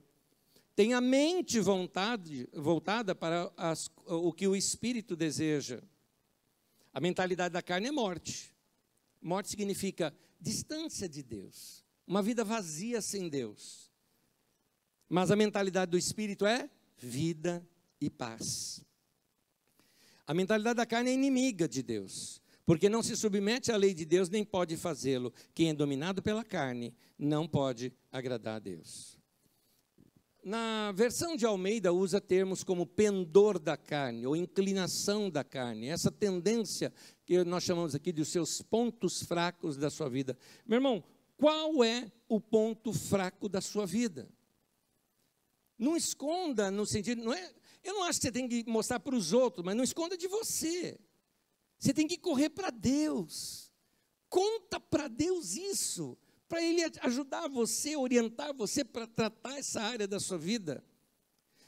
tem 0.76 0.94
a 0.94 1.00
mente 1.00 1.58
vontade, 1.58 2.48
voltada 2.52 3.12
para 3.12 3.52
as, 3.56 3.90
o 4.06 4.32
que 4.32 4.46
o 4.46 4.54
Espírito 4.54 5.16
deseja. 5.16 5.82
A 6.94 7.00
mentalidade 7.00 7.52
da 7.52 7.60
carne 7.60 7.88
é 7.88 7.90
morte. 7.90 8.54
Morte 9.20 9.48
significa 9.48 10.14
distância 10.40 11.08
de 11.08 11.22
Deus, 11.22 11.84
uma 12.06 12.22
vida 12.22 12.44
vazia 12.44 13.02
sem 13.02 13.28
Deus. 13.28 13.90
Mas 15.08 15.32
a 15.32 15.36
mentalidade 15.36 15.90
do 15.90 15.98
espírito 15.98 16.46
é 16.46 16.70
vida 16.96 17.66
e 18.00 18.08
paz. 18.08 18.84
A 20.26 20.34
mentalidade 20.34 20.76
da 20.76 20.86
carne 20.86 21.10
é 21.10 21.14
inimiga 21.14 21.66
de 21.66 21.82
Deus, 21.82 22.40
porque 22.68 22.90
não 22.90 23.02
se 23.02 23.16
submete 23.16 23.72
à 23.72 23.78
lei 23.78 23.94
de 23.94 24.04
Deus 24.04 24.28
nem 24.28 24.44
pode 24.44 24.76
fazê-lo. 24.76 25.32
Quem 25.54 25.70
é 25.70 25.72
dominado 25.72 26.22
pela 26.22 26.44
carne 26.44 26.94
não 27.18 27.48
pode 27.48 27.90
agradar 28.12 28.56
a 28.56 28.58
Deus. 28.58 29.16
Na 30.44 30.92
versão 30.92 31.34
de 31.34 31.46
Almeida, 31.46 31.94
usa 31.94 32.20
termos 32.20 32.62
como 32.62 32.86
pendor 32.86 33.58
da 33.58 33.74
carne 33.74 34.26
ou 34.26 34.36
inclinação 34.36 35.30
da 35.30 35.42
carne, 35.42 35.88
essa 35.88 36.10
tendência 36.10 36.92
que 37.24 37.42
nós 37.42 37.64
chamamos 37.64 37.94
aqui 37.94 38.12
de 38.12 38.20
os 38.20 38.28
seus 38.28 38.60
pontos 38.60 39.22
fracos 39.22 39.78
da 39.78 39.88
sua 39.88 40.10
vida. 40.10 40.36
Meu 40.66 40.76
irmão, 40.76 41.02
qual 41.38 41.82
é 41.82 42.12
o 42.28 42.38
ponto 42.38 42.92
fraco 42.92 43.48
da 43.48 43.62
sua 43.62 43.86
vida? 43.86 44.28
Não 45.78 45.96
esconda 45.96 46.70
no 46.70 46.84
sentido, 46.84 47.24
não 47.24 47.32
é, 47.32 47.50
eu 47.82 47.94
não 47.94 48.04
acho 48.04 48.20
que 48.20 48.26
você 48.26 48.32
tem 48.32 48.46
que 48.46 48.62
mostrar 48.70 49.00
para 49.00 49.16
os 49.16 49.32
outros, 49.32 49.64
mas 49.64 49.74
não 49.74 49.82
esconda 49.82 50.18
de 50.18 50.28
você. 50.28 50.98
Você 51.78 51.94
tem 51.94 52.06
que 52.06 52.18
correr 52.18 52.50
para 52.50 52.70
Deus. 52.70 53.72
Conta 54.28 54.80
para 54.80 55.08
Deus 55.08 55.54
isso 55.54 56.18
para 56.48 56.62
Ele 56.62 56.82
ajudar 57.02 57.46
você, 57.48 57.94
orientar 57.94 58.54
você 58.54 58.82
para 58.82 59.06
tratar 59.06 59.58
essa 59.58 59.82
área 59.82 60.08
da 60.08 60.18
sua 60.18 60.38
vida. 60.38 60.82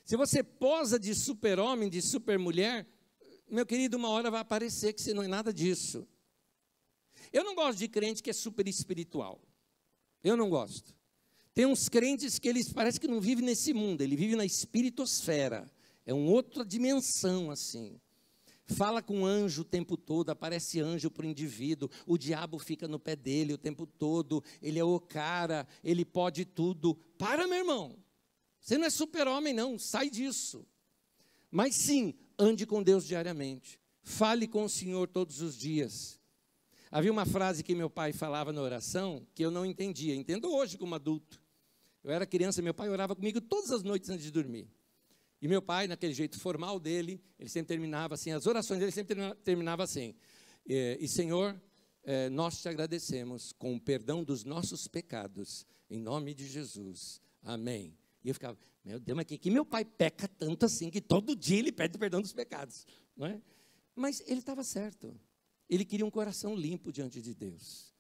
Se 0.04 0.16
você 0.16 0.42
posa 0.42 0.98
de 0.98 1.14
super-homem, 1.14 1.88
de 1.88 2.00
super-mulher, 2.00 2.88
meu 3.48 3.66
querido, 3.66 3.98
uma 3.98 4.08
hora 4.08 4.30
vai 4.30 4.40
aparecer 4.40 4.94
que 4.94 5.02
você 5.02 5.12
não 5.12 5.22
é 5.22 5.28
nada 5.28 5.52
disso. 5.52 6.08
Eu 7.32 7.44
não 7.44 7.54
gosto 7.54 7.78
de 7.78 7.88
crente 7.88 8.22
que 8.22 8.30
é 8.30 8.32
super 8.32 8.66
espiritual. 8.66 9.40
Eu 10.24 10.36
não 10.36 10.48
gosto. 10.48 10.96
Tem 11.52 11.66
uns 11.66 11.88
crentes 11.88 12.38
que 12.38 12.48
eles 12.48 12.72
parece 12.72 12.98
que 12.98 13.06
não 13.06 13.20
vivem 13.20 13.44
nesse 13.44 13.74
mundo, 13.74 14.00
ele 14.00 14.16
vive 14.16 14.34
na 14.34 14.46
espiritosfera. 14.46 15.70
É 16.06 16.14
uma 16.14 16.30
outra 16.30 16.64
dimensão 16.64 17.50
assim 17.50 18.00
fala 18.70 19.02
com 19.02 19.26
anjo 19.26 19.62
o 19.62 19.64
tempo 19.64 19.96
todo, 19.96 20.30
aparece 20.30 20.80
anjo 20.80 21.10
para 21.10 21.26
o 21.26 21.28
indivíduo, 21.28 21.90
o 22.06 22.16
diabo 22.16 22.58
fica 22.58 22.88
no 22.88 22.98
pé 22.98 23.14
dele 23.14 23.52
o 23.52 23.58
tempo 23.58 23.86
todo, 23.86 24.42
ele 24.62 24.78
é 24.78 24.84
o 24.84 24.98
cara, 24.98 25.66
ele 25.84 26.04
pode 26.04 26.44
tudo. 26.44 26.94
Para, 27.18 27.46
meu 27.46 27.58
irmão, 27.58 27.98
você 28.60 28.78
não 28.78 28.86
é 28.86 28.90
super-homem, 28.90 29.52
não, 29.52 29.78
sai 29.78 30.08
disso. 30.08 30.66
Mas 31.50 31.74
sim, 31.74 32.14
ande 32.38 32.64
com 32.64 32.82
Deus 32.82 33.06
diariamente, 33.06 33.80
fale 34.02 34.46
com 34.46 34.64
o 34.64 34.68
Senhor 34.68 35.08
todos 35.08 35.40
os 35.40 35.56
dias. 35.56 36.20
Havia 36.90 37.12
uma 37.12 37.26
frase 37.26 37.62
que 37.62 37.74
meu 37.74 37.88
pai 37.88 38.12
falava 38.12 38.52
na 38.52 38.60
oração 38.60 39.26
que 39.34 39.44
eu 39.44 39.50
não 39.50 39.64
entendia, 39.64 40.14
entendo 40.14 40.50
hoje 40.52 40.76
como 40.76 40.94
adulto. 40.94 41.40
Eu 42.02 42.10
era 42.10 42.26
criança, 42.26 42.62
meu 42.62 42.74
pai 42.74 42.88
orava 42.88 43.14
comigo 43.14 43.40
todas 43.40 43.70
as 43.70 43.82
noites 43.82 44.08
antes 44.10 44.24
de 44.24 44.30
dormir. 44.30 44.68
E 45.40 45.48
meu 45.48 45.62
pai, 45.62 45.86
naquele 45.86 46.12
jeito 46.12 46.38
formal 46.38 46.78
dele, 46.78 47.22
ele 47.38 47.48
sempre 47.48 47.68
terminava 47.68 48.14
assim, 48.14 48.30
as 48.30 48.46
orações 48.46 48.78
dele 48.78 48.92
sempre 48.92 49.16
terminava 49.42 49.84
assim. 49.84 50.14
E, 50.66 50.98
e 51.00 51.08
Senhor, 51.08 51.60
é, 52.02 52.28
nós 52.28 52.60
te 52.60 52.68
agradecemos 52.68 53.52
com 53.52 53.74
o 53.74 53.80
perdão 53.80 54.22
dos 54.22 54.44
nossos 54.44 54.86
pecados, 54.86 55.66
em 55.88 55.98
nome 55.98 56.34
de 56.34 56.46
Jesus. 56.46 57.20
Amém. 57.42 57.96
E 58.22 58.28
eu 58.28 58.34
ficava, 58.34 58.58
meu 58.84 59.00
Deus, 59.00 59.16
mas 59.16 59.24
que, 59.26 59.38
que 59.38 59.50
meu 59.50 59.64
pai 59.64 59.84
peca 59.84 60.28
tanto 60.28 60.66
assim, 60.66 60.90
que 60.90 61.00
todo 61.00 61.34
dia 61.34 61.58
ele 61.58 61.72
pede 61.72 61.98
perdão 61.98 62.20
dos 62.20 62.32
pecados. 62.32 62.86
Não 63.16 63.26
é? 63.26 63.40
Mas 63.94 64.20
ele 64.26 64.40
estava 64.40 64.62
certo. 64.62 65.18
Ele 65.68 65.84
queria 65.84 66.04
um 66.04 66.10
coração 66.10 66.54
limpo 66.54 66.92
diante 66.92 67.20
de 67.22 67.34
Deus. 67.34 67.94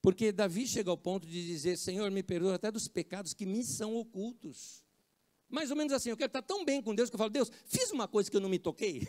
Porque 0.00 0.32
Davi 0.32 0.66
chega 0.66 0.90
ao 0.90 0.98
ponto 0.98 1.26
de 1.26 1.46
dizer: 1.46 1.78
Senhor, 1.78 2.10
me 2.10 2.22
perdoa 2.22 2.56
até 2.56 2.70
dos 2.70 2.88
pecados 2.88 3.32
que 3.32 3.46
me 3.46 3.64
são 3.64 3.94
ocultos. 3.96 4.83
Mais 5.48 5.70
ou 5.70 5.76
menos 5.76 5.92
assim, 5.92 6.10
eu 6.10 6.16
quero 6.16 6.28
estar 6.28 6.42
tão 6.42 6.64
bem 6.64 6.82
com 6.82 6.94
Deus 6.94 7.08
que 7.08 7.16
eu 7.16 7.18
falo, 7.18 7.30
Deus, 7.30 7.50
fiz 7.66 7.90
uma 7.90 8.08
coisa 8.08 8.30
que 8.30 8.36
eu 8.36 8.40
não 8.40 8.48
me 8.48 8.58
toquei. 8.58 9.06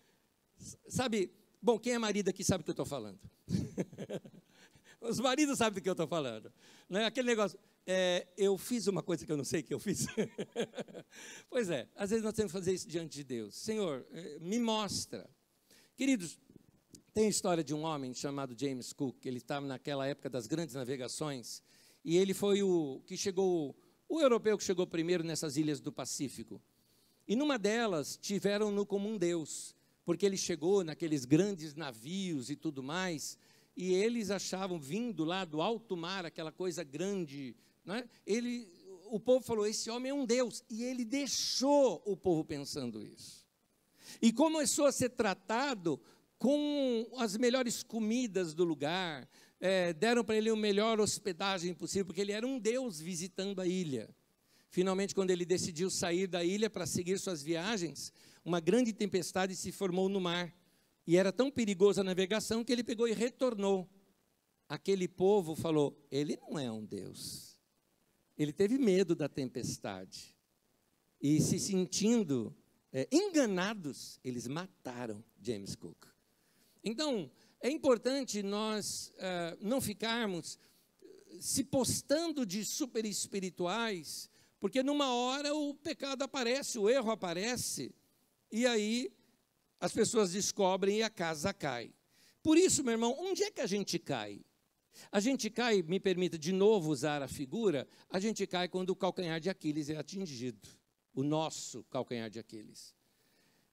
sabe, 0.88 1.32
bom, 1.60 1.78
quem 1.78 1.94
é 1.94 1.98
marido 1.98 2.28
aqui 2.28 2.44
sabe 2.44 2.62
o 2.62 2.64
que 2.64 2.70
eu 2.70 2.72
estou 2.72 2.86
falando. 2.86 3.18
Os 5.00 5.20
maridos 5.20 5.58
sabem 5.58 5.80
do 5.80 5.82
que 5.82 5.88
eu 5.88 5.92
estou 5.92 6.08
falando. 6.08 6.52
Não 6.88 7.00
é 7.00 7.04
aquele 7.04 7.28
negócio, 7.28 7.58
é, 7.86 8.26
eu 8.36 8.58
fiz 8.58 8.86
uma 8.86 9.02
coisa 9.02 9.24
que 9.24 9.32
eu 9.32 9.36
não 9.36 9.44
sei 9.44 9.62
que 9.62 9.72
eu 9.72 9.78
fiz. 9.78 10.06
pois 11.48 11.70
é, 11.70 11.88
às 11.94 12.10
vezes 12.10 12.24
nós 12.24 12.34
temos 12.34 12.52
que 12.52 12.58
fazer 12.58 12.74
isso 12.74 12.88
diante 12.88 13.14
de 13.16 13.24
Deus. 13.24 13.54
Senhor, 13.56 14.06
é, 14.12 14.38
me 14.40 14.58
mostra. 14.58 15.28
Queridos, 15.96 16.38
tem 17.14 17.26
a 17.26 17.30
história 17.30 17.64
de 17.64 17.74
um 17.74 17.82
homem 17.82 18.12
chamado 18.12 18.54
James 18.58 18.92
Cook, 18.92 19.24
ele 19.24 19.38
estava 19.38 19.66
naquela 19.66 20.06
época 20.06 20.28
das 20.28 20.46
grandes 20.46 20.74
navegações, 20.74 21.62
e 22.04 22.16
ele 22.16 22.34
foi 22.34 22.62
o 22.62 23.02
que 23.06 23.16
chegou 23.16 23.74
o 24.08 24.20
europeu 24.20 24.56
que 24.56 24.64
chegou 24.64 24.86
primeiro 24.86 25.22
nessas 25.22 25.56
ilhas 25.56 25.80
do 25.80 25.92
Pacífico. 25.92 26.60
E 27.26 27.36
numa 27.36 27.58
delas 27.58 28.16
tiveram-no 28.16 28.86
como 28.86 29.08
um 29.08 29.18
deus, 29.18 29.76
porque 30.04 30.24
ele 30.24 30.36
chegou 30.36 30.82
naqueles 30.82 31.24
grandes 31.24 31.74
navios 31.74 32.48
e 32.48 32.56
tudo 32.56 32.82
mais, 32.82 33.36
e 33.76 33.92
eles 33.92 34.30
achavam, 34.30 34.80
vindo 34.80 35.24
lá 35.24 35.44
do 35.44 35.60
alto 35.60 35.96
mar, 35.96 36.24
aquela 36.24 36.50
coisa 36.50 36.82
grande, 36.82 37.54
é? 37.86 38.08
ele, 38.26 38.66
o 39.10 39.20
povo 39.20 39.44
falou: 39.44 39.66
esse 39.66 39.90
homem 39.90 40.10
é 40.10 40.14
um 40.14 40.26
deus, 40.26 40.64
e 40.68 40.82
ele 40.82 41.04
deixou 41.04 42.02
o 42.04 42.16
povo 42.16 42.44
pensando 42.44 43.04
isso. 43.04 43.46
E 44.20 44.32
começou 44.32 44.86
a 44.86 44.92
ser 44.92 45.10
tratado 45.10 46.00
com 46.38 47.06
as 47.18 47.36
melhores 47.36 47.82
comidas 47.82 48.54
do 48.54 48.64
lugar, 48.64 49.28
é, 49.60 49.92
deram 49.92 50.24
para 50.24 50.36
ele 50.36 50.50
a 50.50 50.56
melhor 50.56 51.00
hospedagem 51.00 51.74
possível, 51.74 52.06
porque 52.06 52.20
ele 52.20 52.32
era 52.32 52.46
um 52.46 52.58
deus 52.58 53.00
visitando 53.00 53.60
a 53.60 53.66
ilha. 53.66 54.08
Finalmente, 54.70 55.14
quando 55.14 55.30
ele 55.30 55.44
decidiu 55.44 55.90
sair 55.90 56.26
da 56.26 56.44
ilha 56.44 56.68
para 56.68 56.86
seguir 56.86 57.18
suas 57.18 57.42
viagens, 57.42 58.12
uma 58.44 58.60
grande 58.60 58.92
tempestade 58.92 59.56
se 59.56 59.72
formou 59.72 60.08
no 60.08 60.20
mar. 60.20 60.54
E 61.06 61.16
era 61.16 61.32
tão 61.32 61.50
perigosa 61.50 62.02
a 62.02 62.04
navegação 62.04 62.62
que 62.62 62.72
ele 62.72 62.84
pegou 62.84 63.08
e 63.08 63.12
retornou. 63.12 63.88
Aquele 64.68 65.08
povo 65.08 65.56
falou: 65.56 65.98
ele 66.10 66.36
não 66.36 66.58
é 66.58 66.70
um 66.70 66.84
deus. 66.84 67.58
Ele 68.36 68.52
teve 68.52 68.78
medo 68.78 69.16
da 69.16 69.28
tempestade. 69.28 70.36
E 71.20 71.40
se 71.40 71.58
sentindo 71.58 72.54
é, 72.92 73.08
enganados, 73.10 74.20
eles 74.22 74.46
mataram 74.46 75.24
James 75.40 75.74
Cook. 75.74 76.06
Então, 76.84 77.30
é 77.60 77.70
importante 77.70 78.42
nós 78.42 79.12
uh, 79.16 79.58
não 79.60 79.80
ficarmos 79.80 80.58
se 81.40 81.64
postando 81.64 82.46
de 82.46 82.64
super 82.64 83.04
espirituais, 83.04 84.30
porque 84.60 84.82
numa 84.82 85.12
hora 85.12 85.54
o 85.54 85.74
pecado 85.74 86.22
aparece, 86.22 86.78
o 86.78 86.88
erro 86.88 87.10
aparece, 87.10 87.94
e 88.50 88.66
aí 88.66 89.12
as 89.80 89.92
pessoas 89.92 90.32
descobrem 90.32 90.98
e 90.98 91.02
a 91.02 91.10
casa 91.10 91.52
cai. 91.52 91.92
Por 92.42 92.56
isso, 92.56 92.82
meu 92.82 92.92
irmão, 92.92 93.14
onde 93.18 93.42
é 93.42 93.50
que 93.50 93.60
a 93.60 93.66
gente 93.66 93.98
cai? 93.98 94.40
A 95.12 95.20
gente 95.20 95.48
cai, 95.48 95.82
me 95.82 96.00
permita 96.00 96.36
de 96.36 96.52
novo 96.52 96.90
usar 96.90 97.22
a 97.22 97.28
figura, 97.28 97.86
a 98.10 98.18
gente 98.18 98.46
cai 98.46 98.68
quando 98.68 98.90
o 98.90 98.96
calcanhar 98.96 99.38
de 99.40 99.48
Aquiles 99.48 99.90
é 99.90 99.96
atingido, 99.96 100.68
o 101.14 101.22
nosso 101.22 101.84
calcanhar 101.84 102.28
de 102.28 102.38
Aquiles. 102.38 102.94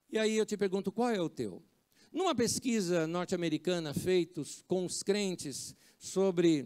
E 0.09 0.19
aí 0.19 0.37
eu 0.37 0.45
te 0.45 0.55
pergunto, 0.55 0.91
qual 0.91 1.09
é 1.09 1.19
o 1.19 1.29
teu? 1.29 1.63
Numa 2.15 2.33
pesquisa 2.33 3.05
norte-americana 3.05 3.93
feita 3.93 4.41
com 4.69 4.85
os 4.85 5.03
crentes 5.03 5.75
sobre 5.99 6.61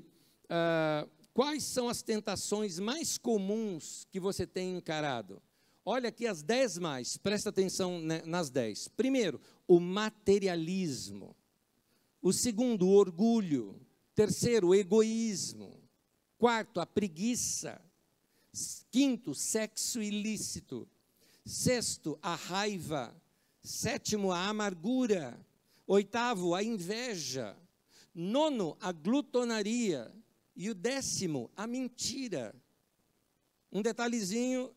uh, 0.45 1.09
quais 1.33 1.63
são 1.63 1.89
as 1.89 2.03
tentações 2.03 2.77
mais 2.77 3.17
comuns 3.17 4.05
que 4.11 4.19
você 4.19 4.45
tem 4.45 4.77
encarado. 4.77 5.41
Olha 5.83 6.09
aqui 6.09 6.27
as 6.27 6.43
dez 6.43 6.77
mais, 6.77 7.17
presta 7.17 7.49
atenção 7.49 7.99
nas 8.27 8.51
dez. 8.51 8.87
Primeiro, 8.89 9.41
o 9.67 9.79
materialismo. 9.79 11.35
O 12.21 12.31
segundo, 12.31 12.85
o 12.85 12.93
orgulho. 12.93 13.81
Terceiro, 14.13 14.67
o 14.67 14.75
egoísmo. 14.75 15.81
Quarto, 16.37 16.79
a 16.79 16.85
preguiça. 16.85 17.81
Quinto, 18.91 19.33
sexo 19.33 19.99
ilícito. 19.99 20.87
Sexto, 21.43 22.19
a 22.21 22.35
raiva. 22.35 23.19
Sétimo, 23.61 24.31
a 24.31 24.47
amargura. 24.47 25.39
Oitavo, 25.85 26.55
a 26.55 26.63
inveja. 26.63 27.55
Nono, 28.13 28.77
a 28.79 28.91
glutonaria. 28.91 30.13
E 30.55 30.69
o 30.69 30.75
décimo, 30.75 31.49
a 31.55 31.65
mentira. 31.65 32.53
Um 33.71 33.81
detalhezinho, 33.81 34.73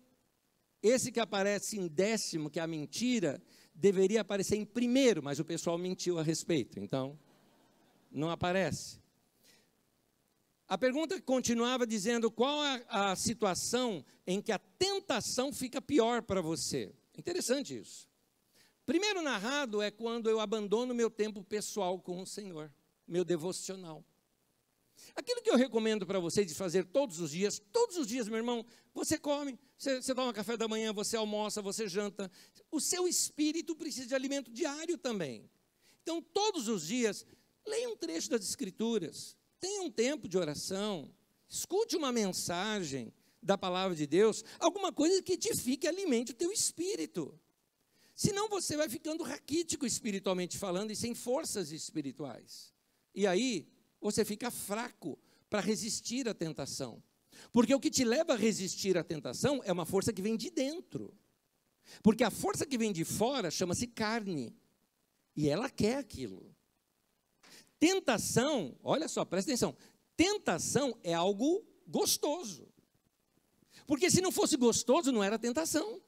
esse 0.82 1.10
que 1.10 1.20
aparece 1.20 1.78
em 1.78 1.88
décimo, 1.88 2.50
que 2.50 2.60
é 2.60 2.62
a 2.62 2.66
mentira, 2.66 3.42
deveria 3.74 4.20
aparecer 4.20 4.56
em 4.56 4.64
primeiro, 4.64 5.22
mas 5.22 5.38
o 5.38 5.44
pessoal 5.44 5.78
mentiu 5.78 6.18
a 6.18 6.22
respeito, 6.22 6.78
então 6.78 7.18
não 8.10 8.30
aparece. 8.30 9.00
A 10.68 10.78
pergunta 10.78 11.20
continuava 11.20 11.86
dizendo 11.86 12.30
qual 12.30 12.64
é 12.64 12.84
a 12.88 13.16
situação 13.16 14.04
em 14.26 14.40
que 14.40 14.52
a 14.52 14.58
tentação 14.58 15.52
fica 15.52 15.82
pior 15.82 16.22
para 16.22 16.40
você. 16.40 16.94
Interessante 17.16 17.76
isso. 17.76 18.08
Primeiro 18.84 19.22
narrado 19.22 19.80
é 19.80 19.90
quando 19.90 20.28
eu 20.28 20.40
abandono 20.40 20.94
meu 20.94 21.10
tempo 21.10 21.44
pessoal 21.44 22.00
com 22.00 22.20
o 22.20 22.26
Senhor, 22.26 22.72
meu 23.06 23.24
devocional. 23.24 24.04
Aquilo 25.14 25.42
que 25.42 25.50
eu 25.50 25.56
recomendo 25.56 26.06
para 26.06 26.18
você 26.18 26.44
de 26.44 26.54
fazer 26.54 26.84
todos 26.86 27.20
os 27.20 27.30
dias, 27.30 27.60
todos 27.72 27.96
os 27.96 28.06
dias, 28.06 28.28
meu 28.28 28.38
irmão, 28.38 28.64
você 28.92 29.18
come, 29.18 29.58
você, 29.76 30.00
você 30.00 30.14
toma 30.14 30.32
café 30.32 30.56
da 30.56 30.68
manhã, 30.68 30.92
você 30.92 31.16
almoça, 31.16 31.62
você 31.62 31.88
janta. 31.88 32.30
O 32.70 32.80
seu 32.80 33.06
espírito 33.06 33.74
precisa 33.76 34.08
de 34.08 34.14
alimento 34.14 34.50
diário 34.50 34.98
também. 34.98 35.48
Então, 36.02 36.20
todos 36.20 36.68
os 36.68 36.86
dias, 36.86 37.24
leia 37.66 37.88
um 37.88 37.96
trecho 37.96 38.30
das 38.30 38.44
Escrituras, 38.44 39.36
tenha 39.60 39.82
um 39.82 39.90
tempo 39.90 40.28
de 40.28 40.36
oração, 40.36 41.12
escute 41.48 41.96
uma 41.96 42.10
mensagem 42.10 43.12
da 43.42 43.56
palavra 43.58 43.96
de 43.96 44.06
Deus, 44.06 44.44
alguma 44.58 44.92
coisa 44.92 45.22
que 45.22 45.34
edifique 45.34 45.86
alimente 45.86 46.32
o 46.32 46.34
teu 46.34 46.50
espírito. 46.52 47.38
Senão 48.14 48.48
você 48.48 48.76
vai 48.76 48.88
ficando 48.88 49.24
raquítico 49.24 49.86
espiritualmente 49.86 50.58
falando 50.58 50.90
e 50.90 50.96
sem 50.96 51.14
forças 51.14 51.72
espirituais. 51.72 52.72
E 53.14 53.26
aí 53.26 53.68
você 54.00 54.24
fica 54.24 54.50
fraco 54.50 55.18
para 55.48 55.60
resistir 55.60 56.28
à 56.28 56.34
tentação. 56.34 57.02
Porque 57.50 57.74
o 57.74 57.80
que 57.80 57.90
te 57.90 58.04
leva 58.04 58.34
a 58.34 58.36
resistir 58.36 58.96
à 58.96 59.04
tentação 59.04 59.60
é 59.64 59.72
uma 59.72 59.86
força 59.86 60.12
que 60.12 60.22
vem 60.22 60.36
de 60.36 60.50
dentro. 60.50 61.14
Porque 62.02 62.24
a 62.24 62.30
força 62.30 62.66
que 62.66 62.78
vem 62.78 62.92
de 62.92 63.04
fora 63.04 63.50
chama-se 63.50 63.86
carne. 63.86 64.54
E 65.34 65.48
ela 65.48 65.68
quer 65.68 65.96
aquilo. 65.96 66.54
Tentação, 67.78 68.76
olha 68.82 69.08
só, 69.08 69.24
presta 69.24 69.50
atenção. 69.50 69.76
Tentação 70.16 70.96
é 71.02 71.14
algo 71.14 71.66
gostoso. 71.86 72.68
Porque 73.86 74.10
se 74.10 74.20
não 74.20 74.30
fosse 74.30 74.56
gostoso, 74.56 75.10
não 75.10 75.24
era 75.24 75.38
tentação. 75.38 76.00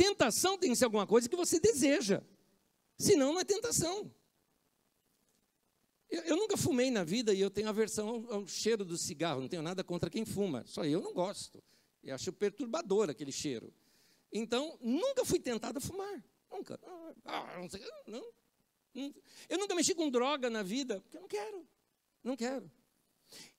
Tentação 0.00 0.56
tem 0.56 0.70
que 0.70 0.76
ser 0.76 0.86
alguma 0.86 1.06
coisa 1.06 1.28
que 1.28 1.36
você 1.36 1.60
deseja. 1.60 2.22
Senão, 2.96 3.34
não 3.34 3.40
é 3.40 3.44
tentação. 3.44 4.10
Eu, 6.08 6.22
eu 6.22 6.36
nunca 6.36 6.56
fumei 6.56 6.90
na 6.90 7.04
vida 7.04 7.34
e 7.34 7.40
eu 7.42 7.50
tenho 7.50 7.68
aversão 7.68 8.08
ao, 8.08 8.32
ao 8.32 8.46
cheiro 8.46 8.82
do 8.82 8.96
cigarro. 8.96 9.42
Não 9.42 9.48
tenho 9.48 9.60
nada 9.60 9.84
contra 9.84 10.08
quem 10.08 10.24
fuma. 10.24 10.64
Só 10.66 10.86
eu 10.86 11.02
não 11.02 11.12
gosto. 11.12 11.62
Eu 12.02 12.14
acho 12.14 12.32
perturbador 12.32 13.10
aquele 13.10 13.30
cheiro. 13.30 13.74
Então, 14.32 14.78
nunca 14.80 15.22
fui 15.22 15.38
tentado 15.38 15.76
a 15.76 15.80
fumar. 15.82 16.24
Nunca. 16.50 16.80
Ah, 17.26 17.58
não, 17.60 17.68
sei, 17.68 17.84
não, 18.06 18.24
eu 19.50 19.58
nunca 19.58 19.74
mexi 19.74 19.94
com 19.94 20.08
droga 20.08 20.48
na 20.48 20.62
vida, 20.62 20.98
porque 21.02 21.18
eu 21.18 21.20
não 21.20 21.28
quero. 21.28 21.68
Não 22.24 22.36
quero. 22.38 22.70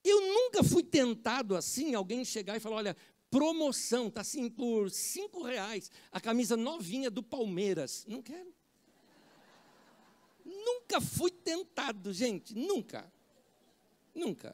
Eu 0.03 0.21
nunca 0.21 0.63
fui 0.63 0.81
tentado 0.81 1.55
assim, 1.55 1.93
alguém 1.93 2.25
chegar 2.25 2.57
e 2.57 2.59
falar: 2.59 2.77
olha, 2.77 2.97
promoção, 3.31 4.09
está 4.09 4.21
assim 4.21 4.49
por 4.49 4.91
cinco 4.91 5.41
reais, 5.41 5.89
a 6.11 6.19
camisa 6.19 6.57
novinha 6.57 7.09
do 7.09 7.23
Palmeiras. 7.23 8.05
Não 8.07 8.21
quero. 8.21 8.53
Nunca 10.45 10.99
fui 10.99 11.31
tentado, 11.31 12.13
gente, 12.13 12.53
nunca. 12.53 13.11
Nunca. 14.13 14.53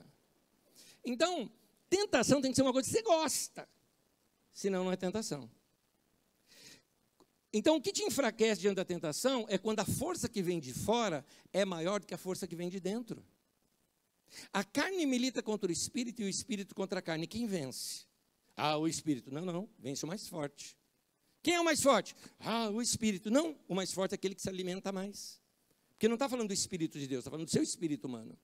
Então, 1.03 1.51
tentação 1.89 2.39
tem 2.39 2.51
que 2.51 2.55
ser 2.55 2.61
uma 2.61 2.71
coisa 2.71 2.87
que 2.87 2.95
você 2.95 3.01
gosta, 3.01 3.67
senão 4.53 4.83
não 4.83 4.91
é 4.91 4.95
tentação. 4.95 5.49
Então, 7.51 7.77
o 7.77 7.81
que 7.81 7.91
te 7.91 8.03
enfraquece 8.03 8.61
diante 8.61 8.75
da 8.75 8.85
tentação 8.85 9.45
é 9.49 9.57
quando 9.57 9.79
a 9.79 9.85
força 9.85 10.29
que 10.29 10.43
vem 10.43 10.59
de 10.59 10.73
fora 10.73 11.25
é 11.51 11.65
maior 11.65 11.99
do 11.99 12.05
que 12.05 12.13
a 12.13 12.17
força 12.17 12.45
que 12.45 12.55
vem 12.55 12.69
de 12.69 12.79
dentro. 12.79 13.25
A 14.51 14.63
carne 14.63 15.05
milita 15.05 15.41
contra 15.41 15.69
o 15.69 15.71
espírito 15.71 16.21
e 16.21 16.25
o 16.25 16.29
espírito 16.29 16.75
contra 16.75 16.99
a 16.99 17.01
carne. 17.01 17.25
Quem 17.25 17.47
vence? 17.47 18.06
Ah, 18.57 18.75
o 18.75 18.87
espírito. 18.87 19.31
Não, 19.31 19.45
não, 19.45 19.69
vence 19.77 20.03
o 20.03 20.07
mais 20.07 20.27
forte. 20.27 20.75
Quem 21.43 21.53
é 21.53 21.61
o 21.61 21.63
mais 21.63 21.81
forte? 21.81 22.15
Ah, 22.39 22.69
o 22.69 22.81
espírito. 22.81 23.29
Não, 23.29 23.55
o 23.67 23.75
mais 23.75 23.93
forte 23.93 24.13
é 24.13 24.15
aquele 24.15 24.33
que 24.33 24.41
se 24.41 24.49
alimenta 24.49 24.91
mais. 24.91 25.39
Porque 25.91 26.07
não 26.07 26.15
está 26.15 26.27
falando 26.27 26.47
do 26.47 26.53
espírito 26.53 26.99
de 26.99 27.07
Deus, 27.07 27.19
está 27.19 27.29
falando 27.29 27.45
do 27.45 27.51
seu 27.51 27.61
espírito 27.61 28.05
humano. 28.05 28.37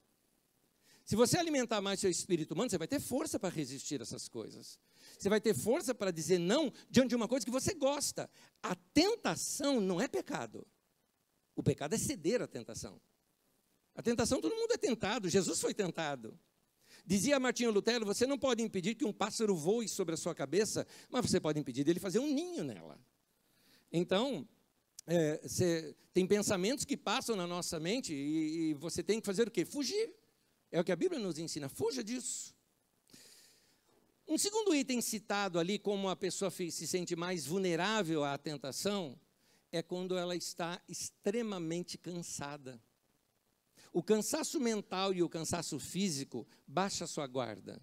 Se 1.03 1.15
você 1.15 1.37
alimentar 1.37 1.81
mais 1.81 1.99
seu 1.99 2.09
espírito 2.09 2.53
humano, 2.53 2.69
você 2.69 2.77
vai 2.77 2.87
ter 2.87 2.99
força 2.99 3.37
para 3.37 3.49
resistir 3.49 3.99
a 3.99 4.03
essas 4.03 4.29
coisas. 4.29 4.79
Você 5.19 5.27
vai 5.27 5.41
ter 5.41 5.53
força 5.53 5.93
para 5.93 6.11
dizer 6.11 6.37
não 6.37 6.71
diante 6.89 7.09
de 7.09 7.15
uma 7.15 7.27
coisa 7.27 7.45
que 7.45 7.51
você 7.51 7.73
gosta. 7.73 8.29
A 8.61 8.73
tentação 8.75 9.81
não 9.81 9.99
é 9.99 10.07
pecado. 10.07 10.65
O 11.55 11.61
pecado 11.61 11.93
é 11.93 11.97
ceder 11.97 12.41
à 12.41 12.47
tentação. 12.47 13.01
A 13.95 14.01
tentação, 14.01 14.39
todo 14.39 14.55
mundo 14.55 14.71
é 14.71 14.77
tentado. 14.77 15.29
Jesus 15.29 15.59
foi 15.59 15.73
tentado. 15.73 16.39
Dizia 17.05 17.39
Martinho 17.39 17.71
Lutero: 17.71 18.05
você 18.05 18.25
não 18.25 18.37
pode 18.37 18.61
impedir 18.61 18.95
que 18.95 19.05
um 19.05 19.13
pássaro 19.13 19.55
voe 19.55 19.87
sobre 19.87 20.13
a 20.13 20.17
sua 20.17 20.33
cabeça, 20.33 20.87
mas 21.09 21.29
você 21.29 21.39
pode 21.39 21.59
impedir 21.59 21.83
dele 21.83 21.99
fazer 21.99 22.19
um 22.19 22.27
ninho 22.27 22.63
nela. 22.63 22.99
Então, 23.91 24.47
é, 25.05 25.39
tem 26.13 26.25
pensamentos 26.25 26.85
que 26.85 26.95
passam 26.95 27.35
na 27.35 27.45
nossa 27.45 27.79
mente 27.79 28.13
e, 28.13 28.69
e 28.69 28.73
você 28.75 29.03
tem 29.03 29.19
que 29.19 29.25
fazer 29.25 29.47
o 29.47 29.51
quê? 29.51 29.65
Fugir. 29.65 30.13
É 30.71 30.79
o 30.79 30.83
que 30.83 30.91
a 30.91 30.95
Bíblia 30.95 31.19
nos 31.19 31.37
ensina. 31.37 31.69
Fuja 31.69 32.03
disso. 32.03 32.55
Um 34.27 34.37
segundo 34.37 34.73
item 34.73 35.01
citado 35.01 35.59
ali, 35.59 35.77
como 35.77 36.09
a 36.09 36.15
pessoa 36.15 36.49
se 36.49 36.87
sente 36.87 37.15
mais 37.15 37.45
vulnerável 37.45 38.23
à 38.23 38.37
tentação, 38.37 39.19
é 39.71 39.83
quando 39.83 40.17
ela 40.17 40.35
está 40.35 40.81
extremamente 40.87 41.97
cansada. 41.97 42.81
O 43.93 44.01
cansaço 44.01 44.59
mental 44.59 45.13
e 45.13 45.21
o 45.21 45.29
cansaço 45.29 45.77
físico 45.77 46.47
baixa 46.67 47.03
a 47.03 47.07
sua 47.07 47.27
guarda. 47.27 47.79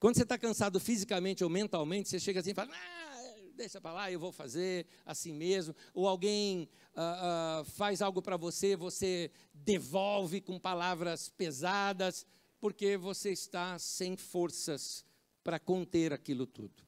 Quando 0.00 0.16
você 0.16 0.24
está 0.24 0.36
cansado 0.36 0.80
fisicamente 0.80 1.44
ou 1.44 1.48
mentalmente, 1.48 2.08
você 2.08 2.18
chega 2.18 2.40
assim 2.40 2.50
e 2.50 2.54
fala: 2.54 2.72
ah, 2.74 3.34
deixa 3.54 3.80
para 3.80 3.92
lá, 3.92 4.10
eu 4.10 4.18
vou 4.18 4.32
fazer 4.32 4.86
assim 5.06 5.32
mesmo. 5.32 5.72
Ou 5.94 6.08
alguém 6.08 6.68
ah, 6.96 7.60
ah, 7.60 7.64
faz 7.64 8.02
algo 8.02 8.20
para 8.20 8.36
você, 8.36 8.74
você 8.74 9.30
devolve 9.54 10.40
com 10.40 10.58
palavras 10.58 11.28
pesadas, 11.28 12.26
porque 12.58 12.96
você 12.96 13.30
está 13.30 13.78
sem 13.78 14.16
forças 14.16 15.04
para 15.44 15.60
conter 15.60 16.12
aquilo 16.12 16.44
tudo. 16.44 16.82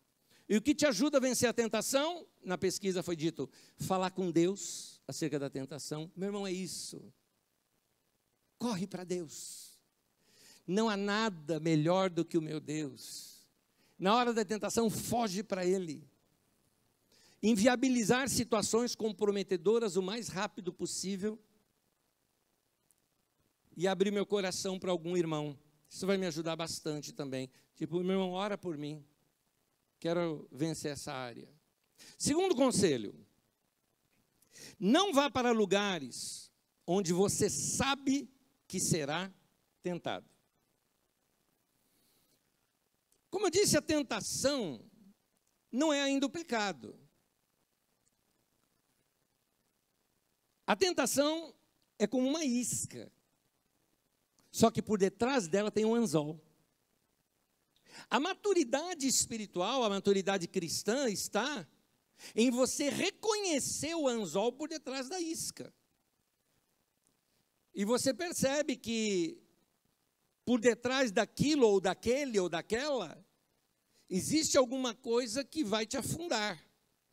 E 0.48 0.56
o 0.56 0.62
que 0.62 0.74
te 0.74 0.84
ajuda 0.84 1.18
a 1.18 1.20
vencer 1.20 1.48
a 1.48 1.52
tentação? 1.52 2.26
Na 2.42 2.58
pesquisa 2.58 3.04
foi 3.04 3.14
dito: 3.14 3.48
falar 3.76 4.10
com 4.10 4.32
Deus 4.32 5.00
acerca 5.06 5.38
da 5.38 5.48
tentação. 5.48 6.10
Meu 6.16 6.26
irmão, 6.26 6.44
é 6.44 6.50
isso. 6.52 7.00
Corre 8.62 8.86
para 8.86 9.02
Deus. 9.02 9.76
Não 10.64 10.88
há 10.88 10.96
nada 10.96 11.58
melhor 11.58 12.08
do 12.08 12.24
que 12.24 12.38
o 12.38 12.40
meu 12.40 12.60
Deus. 12.60 13.44
Na 13.98 14.14
hora 14.14 14.32
da 14.32 14.44
tentação, 14.44 14.88
foge 14.88 15.42
para 15.42 15.66
Ele. 15.66 16.08
Inviabilizar 17.42 18.28
situações 18.28 18.94
comprometedoras 18.94 19.96
o 19.96 20.02
mais 20.02 20.28
rápido 20.28 20.72
possível. 20.72 21.36
E 23.76 23.88
abrir 23.88 24.12
meu 24.12 24.24
coração 24.24 24.78
para 24.78 24.92
algum 24.92 25.16
irmão. 25.16 25.58
Isso 25.88 26.06
vai 26.06 26.16
me 26.16 26.26
ajudar 26.26 26.54
bastante 26.54 27.12
também. 27.12 27.50
Tipo, 27.74 27.96
meu 27.98 28.12
irmão, 28.12 28.30
ora 28.30 28.56
por 28.56 28.78
mim. 28.78 29.04
Quero 29.98 30.46
vencer 30.52 30.92
essa 30.92 31.12
área. 31.12 31.48
Segundo 32.16 32.54
conselho: 32.54 33.12
não 34.78 35.12
vá 35.12 35.28
para 35.28 35.50
lugares 35.50 36.48
onde 36.86 37.12
você 37.12 37.50
sabe 37.50 38.31
que 38.72 38.80
será 38.80 39.30
tentado. 39.82 40.26
Como 43.28 43.44
eu 43.44 43.50
disse, 43.50 43.76
a 43.76 43.82
tentação 43.82 44.82
não 45.70 45.92
é 45.92 46.00
ainda 46.00 46.24
o 46.24 46.30
pecado. 46.30 46.98
A 50.66 50.74
tentação 50.74 51.54
é 51.98 52.06
como 52.06 52.26
uma 52.26 52.46
isca 52.46 53.12
só 54.50 54.70
que 54.70 54.82
por 54.82 54.98
detrás 54.98 55.48
dela 55.48 55.70
tem 55.70 55.86
um 55.86 55.94
anzol. 55.94 56.38
A 58.08 58.18
maturidade 58.18 59.06
espiritual, 59.06 59.84
a 59.84 59.90
maturidade 59.90 60.48
cristã 60.48 61.10
está 61.10 61.66
em 62.34 62.50
você 62.50 62.88
reconhecer 62.88 63.94
o 63.94 64.08
anzol 64.08 64.50
por 64.50 64.66
detrás 64.66 65.10
da 65.10 65.20
isca. 65.20 65.74
E 67.74 67.84
você 67.84 68.12
percebe 68.12 68.76
que 68.76 69.42
por 70.44 70.60
detrás 70.60 71.10
daquilo 71.10 71.66
ou 71.66 71.80
daquele 71.80 72.38
ou 72.38 72.48
daquela 72.48 73.24
existe 74.08 74.58
alguma 74.58 74.94
coisa 74.94 75.42
que 75.42 75.64
vai 75.64 75.86
te 75.86 75.96
afundar, 75.96 76.62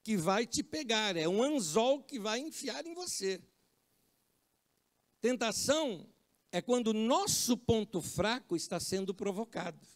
que 0.03 0.17
vai 0.17 0.45
te 0.45 0.61
pegar, 0.61 1.15
é 1.15 1.27
um 1.27 1.41
anzol 1.41 2.03
que 2.03 2.19
vai 2.19 2.39
enfiar 2.39 2.85
em 2.85 2.93
você. 2.93 3.41
Tentação 5.21 6.07
é 6.51 6.61
quando 6.61 6.87
o 6.87 6.93
nosso 6.93 7.55
ponto 7.55 8.01
fraco 8.01 8.55
está 8.55 8.79
sendo 8.79 9.13
provocado. 9.13 9.87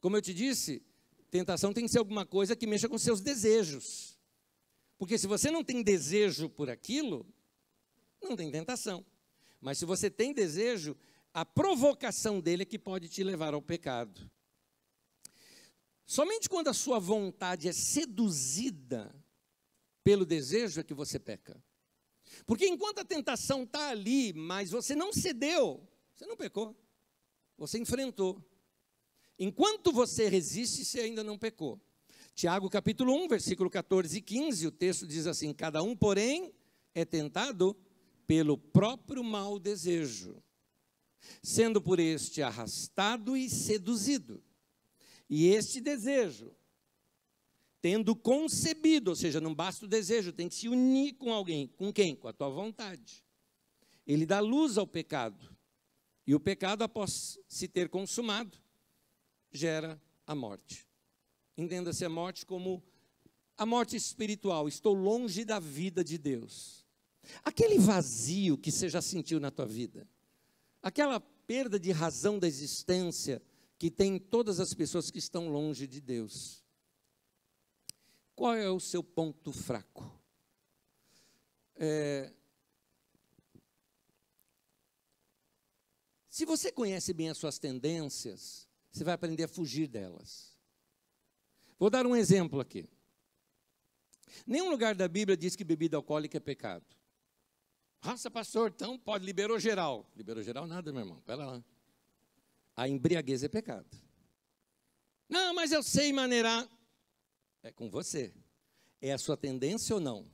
Como 0.00 0.16
eu 0.16 0.22
te 0.22 0.34
disse, 0.34 0.82
tentação 1.30 1.72
tem 1.72 1.84
que 1.84 1.90
ser 1.90 1.98
alguma 1.98 2.26
coisa 2.26 2.54
que 2.54 2.66
mexa 2.66 2.88
com 2.88 2.98
seus 2.98 3.20
desejos. 3.20 4.18
Porque 4.98 5.18
se 5.18 5.26
você 5.26 5.50
não 5.50 5.64
tem 5.64 5.82
desejo 5.82 6.48
por 6.48 6.68
aquilo, 6.68 7.26
não 8.20 8.36
tem 8.36 8.50
tentação. 8.50 9.04
Mas 9.62 9.78
se 9.78 9.86
você 9.86 10.10
tem 10.10 10.34
desejo, 10.34 10.96
a 11.32 11.46
provocação 11.46 12.40
dele 12.40 12.64
é 12.64 12.66
que 12.66 12.78
pode 12.78 13.08
te 13.08 13.22
levar 13.22 13.54
ao 13.54 13.62
pecado. 13.62 14.28
Somente 16.04 16.48
quando 16.48 16.68
a 16.68 16.74
sua 16.74 16.98
vontade 16.98 17.68
é 17.68 17.72
seduzida 17.72 19.14
pelo 20.02 20.26
desejo 20.26 20.80
é 20.80 20.84
que 20.84 20.92
você 20.92 21.18
peca. 21.18 21.62
Porque 22.44 22.66
enquanto 22.66 22.98
a 22.98 23.04
tentação 23.04 23.62
está 23.62 23.90
ali, 23.90 24.32
mas 24.32 24.70
você 24.70 24.96
não 24.96 25.12
cedeu, 25.12 25.88
você 26.12 26.26
não 26.26 26.36
pecou. 26.36 26.76
Você 27.56 27.78
enfrentou. 27.78 28.44
Enquanto 29.38 29.92
você 29.92 30.28
resiste, 30.28 30.84
você 30.84 31.00
ainda 31.00 31.22
não 31.22 31.38
pecou. 31.38 31.80
Tiago 32.34 32.68
capítulo 32.68 33.14
1, 33.24 33.28
versículo 33.28 33.70
14 33.70 34.18
e 34.18 34.20
15, 34.20 34.66
o 34.66 34.72
texto 34.72 35.06
diz 35.06 35.26
assim: 35.26 35.52
Cada 35.52 35.82
um, 35.82 35.94
porém, 35.94 36.52
é 36.94 37.04
tentado 37.04 37.76
pelo 38.26 38.56
próprio 38.56 39.22
mau 39.22 39.58
desejo, 39.58 40.42
sendo 41.42 41.80
por 41.80 41.98
este 42.00 42.42
arrastado 42.42 43.36
e 43.36 43.48
seduzido. 43.48 44.42
E 45.28 45.46
este 45.46 45.80
desejo, 45.80 46.54
tendo 47.80 48.14
concebido, 48.14 49.10
ou 49.10 49.16
seja, 49.16 49.40
não 49.40 49.54
basta 49.54 49.84
o 49.84 49.88
desejo, 49.88 50.32
tem 50.32 50.48
que 50.48 50.54
se 50.54 50.68
unir 50.68 51.14
com 51.14 51.32
alguém. 51.32 51.68
Com 51.68 51.92
quem? 51.92 52.14
Com 52.14 52.28
a 52.28 52.32
tua 52.32 52.48
vontade. 52.48 53.24
Ele 54.06 54.26
dá 54.26 54.40
luz 54.40 54.76
ao 54.76 54.86
pecado. 54.86 55.56
E 56.26 56.34
o 56.34 56.40
pecado, 56.40 56.82
após 56.82 57.38
se 57.48 57.66
ter 57.66 57.88
consumado, 57.88 58.56
gera 59.50 60.00
a 60.26 60.34
morte. 60.34 60.86
Entenda-se 61.56 62.04
a 62.04 62.08
morte 62.08 62.46
como 62.46 62.82
a 63.56 63.66
morte 63.66 63.96
espiritual. 63.96 64.68
Estou 64.68 64.94
longe 64.94 65.44
da 65.44 65.58
vida 65.58 66.04
de 66.04 66.18
Deus. 66.18 66.81
Aquele 67.44 67.78
vazio 67.78 68.58
que 68.58 68.70
você 68.70 68.88
já 68.88 69.00
sentiu 69.00 69.38
na 69.38 69.50
tua 69.50 69.66
vida, 69.66 70.08
aquela 70.82 71.20
perda 71.20 71.78
de 71.78 71.92
razão 71.92 72.38
da 72.38 72.46
existência 72.46 73.42
que 73.78 73.90
tem 73.90 74.18
todas 74.18 74.60
as 74.60 74.72
pessoas 74.74 75.10
que 75.10 75.18
estão 75.18 75.48
longe 75.48 75.86
de 75.86 76.00
Deus. 76.00 76.64
Qual 78.34 78.54
é 78.54 78.70
o 78.70 78.80
seu 78.80 79.02
ponto 79.02 79.52
fraco? 79.52 80.10
É, 81.76 82.32
se 86.28 86.44
você 86.44 86.70
conhece 86.70 87.12
bem 87.12 87.28
as 87.28 87.38
suas 87.38 87.58
tendências, 87.58 88.68
você 88.90 89.04
vai 89.04 89.14
aprender 89.14 89.44
a 89.44 89.48
fugir 89.48 89.88
delas. 89.88 90.56
Vou 91.78 91.90
dar 91.90 92.06
um 92.06 92.14
exemplo 92.14 92.60
aqui. 92.60 92.88
Nenhum 94.46 94.70
lugar 94.70 94.94
da 94.94 95.08
Bíblia 95.08 95.36
diz 95.36 95.56
que 95.56 95.64
bebida 95.64 95.96
alcoólica 95.96 96.36
é 96.36 96.40
pecado. 96.40 96.86
Nossa, 98.04 98.30
pastor, 98.30 98.72
então 98.74 98.98
pode, 98.98 99.24
liberou 99.24 99.58
geral. 99.58 100.10
Liberou 100.16 100.42
geral 100.42 100.66
nada, 100.66 100.92
meu 100.92 101.02
irmão, 101.02 101.20
pera 101.20 101.46
lá. 101.46 101.64
A 102.76 102.88
embriaguez 102.88 103.44
é 103.44 103.48
pecado. 103.48 103.86
Não, 105.28 105.54
mas 105.54 105.70
eu 105.72 105.82
sei 105.82 106.12
maneirar. 106.12 106.68
É 107.62 107.70
com 107.70 107.88
você. 107.88 108.34
É 109.00 109.12
a 109.12 109.18
sua 109.18 109.36
tendência 109.36 109.94
ou 109.94 110.00
não? 110.00 110.26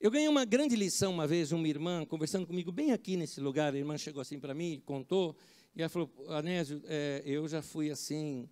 Eu 0.00 0.10
ganhei 0.10 0.28
uma 0.28 0.44
grande 0.44 0.74
lição 0.74 1.12
uma 1.12 1.26
vez, 1.28 1.52
uma 1.52 1.68
irmã, 1.68 2.04
conversando 2.04 2.46
comigo 2.46 2.72
bem 2.72 2.90
aqui 2.90 3.16
nesse 3.16 3.40
lugar. 3.40 3.72
A 3.72 3.78
irmã 3.78 3.96
chegou 3.96 4.20
assim 4.20 4.40
para 4.40 4.52
mim, 4.52 4.82
contou, 4.84 5.36
e 5.76 5.80
ela 5.80 5.88
falou: 5.88 6.10
Anésio, 6.28 6.82
é, 6.86 7.22
eu 7.24 7.46
já 7.46 7.62
fui 7.62 7.90
assim, 7.90 8.48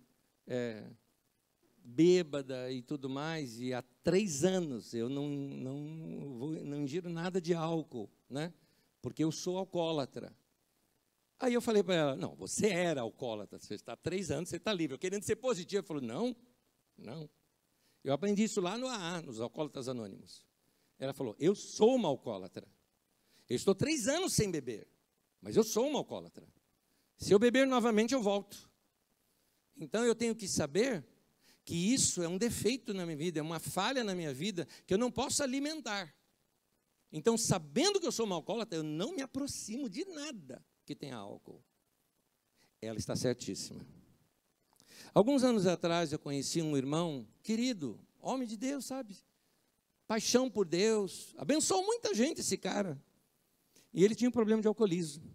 é, 0.47 0.83
bêbada 1.83 2.71
e 2.71 2.81
tudo 2.81 3.09
mais, 3.09 3.59
e 3.59 3.73
há 3.73 3.81
três 4.03 4.43
anos 4.43 4.93
eu 4.93 5.09
não, 5.09 5.27
não, 5.27 6.37
vou, 6.37 6.51
não 6.51 6.81
ingiro 6.81 7.09
nada 7.09 7.41
de 7.41 7.53
álcool, 7.53 8.09
né? 8.29 8.53
Porque 9.01 9.23
eu 9.23 9.31
sou 9.31 9.57
alcoólatra. 9.57 10.35
Aí 11.39 11.53
eu 11.53 11.61
falei 11.61 11.81
para 11.81 11.95
ela: 11.95 12.15
Não, 12.15 12.35
você 12.35 12.67
era 12.67 13.01
alcoólatra, 13.01 13.59
você 13.59 13.73
está 13.73 13.93
há 13.93 13.97
três 13.97 14.29
anos, 14.29 14.49
você 14.49 14.57
está 14.57 14.71
livre. 14.71 14.93
Eu 14.93 14.99
querendo 14.99 15.23
ser 15.23 15.35
positivo, 15.37 15.79
ela 15.79 15.87
falou: 15.87 16.03
Não, 16.03 16.35
não. 16.97 17.29
Eu 18.03 18.13
aprendi 18.13 18.43
isso 18.43 18.61
lá 18.61 18.77
no 18.77 18.87
AA, 18.87 19.21
nos 19.21 19.39
Alcoólatras 19.39 19.87
Anônimos. 19.87 20.45
Ela 20.99 21.13
falou: 21.13 21.35
Eu 21.39 21.55
sou 21.55 21.95
uma 21.95 22.07
alcoólatra. 22.07 22.67
Eu 23.49 23.55
estou 23.55 23.75
três 23.75 24.07
anos 24.07 24.33
sem 24.33 24.49
beber, 24.49 24.87
mas 25.41 25.57
eu 25.57 25.63
sou 25.63 25.87
uma 25.87 25.99
alcoólatra. 25.99 26.47
Se 27.17 27.33
eu 27.33 27.39
beber 27.39 27.67
novamente, 27.67 28.13
eu 28.13 28.21
volto. 28.21 28.69
Então 29.75 30.05
eu 30.05 30.15
tenho 30.15 30.35
que 30.35 30.47
saber 30.47 31.03
que 31.63 31.75
isso 31.75 32.21
é 32.23 32.27
um 32.27 32.37
defeito 32.37 32.93
na 32.93 33.05
minha 33.05 33.17
vida, 33.17 33.39
é 33.39 33.41
uma 33.41 33.59
falha 33.59 34.03
na 34.03 34.15
minha 34.15 34.33
vida 34.33 34.67
que 34.85 34.93
eu 34.93 34.97
não 34.97 35.11
posso 35.11 35.43
alimentar. 35.43 36.13
Então, 37.11 37.37
sabendo 37.37 37.99
que 37.99 38.07
eu 38.07 38.11
sou 38.11 38.25
uma 38.25 38.35
alcoólatra, 38.35 38.79
eu 38.79 38.83
não 38.83 39.13
me 39.13 39.21
aproximo 39.21 39.89
de 39.89 40.05
nada 40.05 40.65
que 40.85 40.95
tenha 40.95 41.17
álcool. 41.17 41.63
Ela 42.81 42.97
está 42.97 43.15
certíssima. 43.15 43.85
Alguns 45.13 45.43
anos 45.43 45.67
atrás 45.67 46.11
eu 46.11 46.19
conheci 46.19 46.61
um 46.61 46.77
irmão 46.77 47.27
querido, 47.43 47.99
homem 48.19 48.47
de 48.47 48.55
Deus, 48.55 48.85
sabe? 48.85 49.17
Paixão 50.07 50.49
por 50.49 50.65
Deus, 50.65 51.33
abençoou 51.37 51.85
muita 51.85 52.13
gente 52.13 52.41
esse 52.41 52.57
cara. 52.57 53.01
E 53.93 54.03
ele 54.03 54.15
tinha 54.15 54.29
um 54.29 54.33
problema 54.33 54.61
de 54.61 54.67
alcoolismo. 54.67 55.29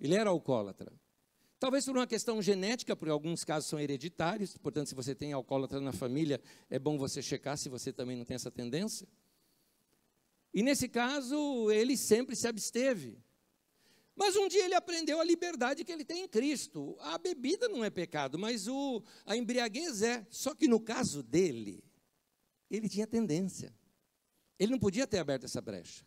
Ele 0.00 0.14
era 0.14 0.30
alcoólatra. 0.30 0.92
Talvez 1.62 1.84
por 1.84 1.96
uma 1.96 2.08
questão 2.08 2.42
genética, 2.42 2.96
porque 2.96 3.12
alguns 3.12 3.44
casos 3.44 3.70
são 3.70 3.78
hereditários, 3.78 4.56
portanto, 4.56 4.88
se 4.88 4.96
você 4.96 5.14
tem 5.14 5.32
alcoólatra 5.32 5.80
na 5.80 5.92
família, 5.92 6.42
é 6.68 6.76
bom 6.76 6.98
você 6.98 7.22
checar 7.22 7.56
se 7.56 7.68
você 7.68 7.92
também 7.92 8.16
não 8.16 8.24
tem 8.24 8.34
essa 8.34 8.50
tendência. 8.50 9.06
E 10.52 10.60
nesse 10.60 10.88
caso, 10.88 11.70
ele 11.70 11.96
sempre 11.96 12.34
se 12.34 12.48
absteve. 12.48 13.16
Mas 14.16 14.34
um 14.34 14.48
dia 14.48 14.64
ele 14.64 14.74
aprendeu 14.74 15.20
a 15.20 15.24
liberdade 15.24 15.84
que 15.84 15.92
ele 15.92 16.04
tem 16.04 16.24
em 16.24 16.28
Cristo. 16.28 16.96
A 16.98 17.16
bebida 17.16 17.68
não 17.68 17.84
é 17.84 17.90
pecado, 17.90 18.36
mas 18.40 18.66
o, 18.66 19.00
a 19.24 19.36
embriaguez 19.36 20.02
é. 20.02 20.26
Só 20.30 20.56
que 20.56 20.66
no 20.66 20.80
caso 20.80 21.22
dele, 21.22 21.84
ele 22.68 22.88
tinha 22.88 23.06
tendência. 23.06 23.72
Ele 24.58 24.72
não 24.72 24.80
podia 24.80 25.06
ter 25.06 25.20
aberto 25.20 25.44
essa 25.44 25.60
brecha. 25.60 26.04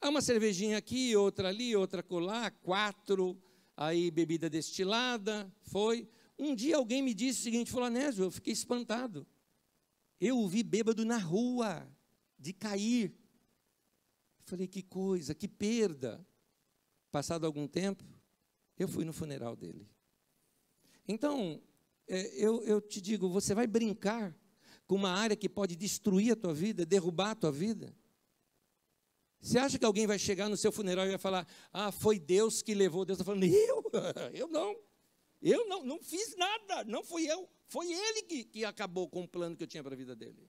Há 0.00 0.08
uma 0.08 0.22
cervejinha 0.22 0.78
aqui, 0.78 1.14
outra 1.14 1.50
ali, 1.50 1.76
outra 1.76 2.02
colar, 2.02 2.50
quatro, 2.62 3.38
aí 3.76 4.10
bebida 4.10 4.48
destilada, 4.48 5.52
foi. 5.62 6.08
Um 6.38 6.54
dia 6.54 6.76
alguém 6.76 7.02
me 7.02 7.14
disse 7.14 7.40
o 7.40 7.42
seguinte, 7.42 7.70
falou, 7.70 7.86
Anésio, 7.86 8.24
eu 8.24 8.30
fiquei 8.30 8.52
espantado. 8.52 9.26
Eu 10.20 10.38
o 10.38 10.48
vi 10.48 10.62
bêbado 10.62 11.04
na 11.04 11.18
rua, 11.18 11.86
de 12.38 12.52
cair. 12.52 13.14
Falei, 14.44 14.66
que 14.66 14.82
coisa, 14.82 15.34
que 15.34 15.48
perda. 15.48 16.24
Passado 17.10 17.46
algum 17.46 17.66
tempo, 17.66 18.04
eu 18.78 18.88
fui 18.88 19.04
no 19.04 19.12
funeral 19.12 19.54
dele. 19.54 19.88
Então, 21.06 21.60
é, 22.06 22.34
eu, 22.36 22.62
eu 22.64 22.80
te 22.80 23.00
digo, 23.00 23.28
você 23.28 23.54
vai 23.54 23.66
brincar 23.66 24.34
com 24.86 24.94
uma 24.94 25.10
área 25.10 25.36
que 25.36 25.48
pode 25.48 25.76
destruir 25.76 26.32
a 26.32 26.36
tua 26.36 26.54
vida, 26.54 26.86
derrubar 26.86 27.30
a 27.30 27.34
tua 27.34 27.52
vida? 27.52 27.94
Você 29.42 29.58
acha 29.58 29.76
que 29.76 29.84
alguém 29.84 30.06
vai 30.06 30.20
chegar 30.20 30.48
no 30.48 30.56
seu 30.56 30.70
funeral 30.70 31.04
e 31.04 31.10
vai 31.10 31.18
falar, 31.18 31.46
ah, 31.72 31.90
foi 31.90 32.16
Deus 32.16 32.62
que 32.62 32.74
levou? 32.74 33.04
Deus 33.04 33.18
está 33.18 33.24
falando, 33.24 33.44
eu? 33.44 33.82
Eu 34.32 34.46
não. 34.46 34.76
Eu 35.42 35.66
não, 35.66 35.84
não 35.84 35.98
fiz 36.00 36.36
nada, 36.36 36.84
não 36.84 37.02
fui 37.02 37.28
eu. 37.28 37.50
Foi 37.66 37.92
ele 37.92 38.22
que, 38.22 38.44
que 38.44 38.64
acabou 38.64 39.08
com 39.08 39.24
o 39.24 39.28
plano 39.28 39.56
que 39.56 39.64
eu 39.64 39.66
tinha 39.66 39.82
para 39.82 39.92
a 39.92 39.96
vida 39.96 40.14
dele. 40.14 40.48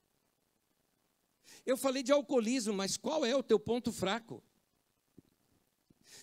Eu 1.66 1.76
falei 1.76 2.00
de 2.00 2.12
alcoolismo, 2.12 2.72
mas 2.72 2.96
qual 2.96 3.26
é 3.26 3.34
o 3.34 3.42
teu 3.42 3.58
ponto 3.58 3.90
fraco? 3.90 4.40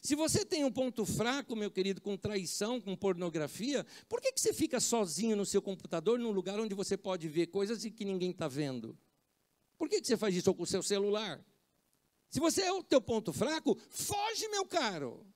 Se 0.01 0.15
você 0.15 0.45
tem 0.45 0.63
um 0.63 0.71
ponto 0.71 1.05
fraco, 1.05 1.53
meu 1.53 1.69
querido, 1.69 1.99
com 1.99 2.15
traição, 2.15 2.79
com 2.79 2.95
pornografia, 2.95 3.85
por 4.07 4.21
que, 4.21 4.31
que 4.31 4.39
você 4.39 4.53
fica 4.53 4.79
sozinho 4.79 5.35
no 5.35 5.45
seu 5.45 5.61
computador, 5.61 6.17
num 6.17 6.31
lugar 6.31 6.57
onde 6.57 6.73
você 6.73 6.95
pode 6.95 7.27
ver 7.27 7.47
coisas 7.47 7.83
e 7.83 7.91
que 7.91 8.05
ninguém 8.05 8.31
está 8.31 8.47
vendo? 8.47 8.97
Por 9.77 9.89
que, 9.89 9.99
que 9.99 10.07
você 10.07 10.15
faz 10.15 10.33
isso 10.33 10.53
com 10.53 10.63
o 10.63 10.67
seu 10.67 10.81
celular? 10.81 11.43
Se 12.31 12.39
você 12.39 12.61
é 12.61 12.71
o 12.71 12.81
teu 12.81 13.01
ponto 13.01 13.33
fraco, 13.33 13.77
foge, 13.89 14.47
meu 14.47 14.65
caro. 14.65 15.27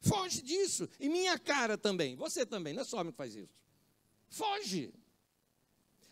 Foge 0.00 0.40
disso. 0.40 0.88
E 1.00 1.08
minha 1.08 1.36
cara 1.38 1.76
também. 1.76 2.14
Você 2.14 2.46
também, 2.46 2.72
não 2.72 2.82
é 2.82 2.84
só 2.84 3.00
homem 3.00 3.10
que 3.10 3.16
faz 3.16 3.34
isso. 3.34 3.52
Foge. 4.28 4.94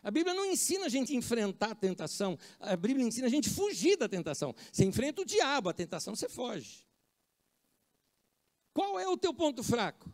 A 0.03 0.11
Bíblia 0.11 0.35
não 0.35 0.45
ensina 0.45 0.87
a 0.87 0.89
gente 0.89 1.13
a 1.13 1.17
enfrentar 1.17 1.71
a 1.71 1.75
tentação. 1.75 2.37
A 2.59 2.77
Bíblia 2.77 3.07
ensina 3.07 3.29
a 3.29 3.31
gente 3.31 3.49
a 3.49 3.53
fugir 3.53 3.97
da 3.97 4.09
tentação. 4.09 4.53
Você 4.73 4.85
enfrenta 4.85 5.23
o 5.23 5.25
diabo, 5.25 5.69
a 5.69 5.73
tentação 5.73 6.17
você 6.17 6.29
foge. 6.29 6.85
Qual 8.73 8.99
é 8.99 9.07
o 9.07 9.17
teu 9.17 9.33
ponto 9.33 9.63
fraco? 9.63 10.13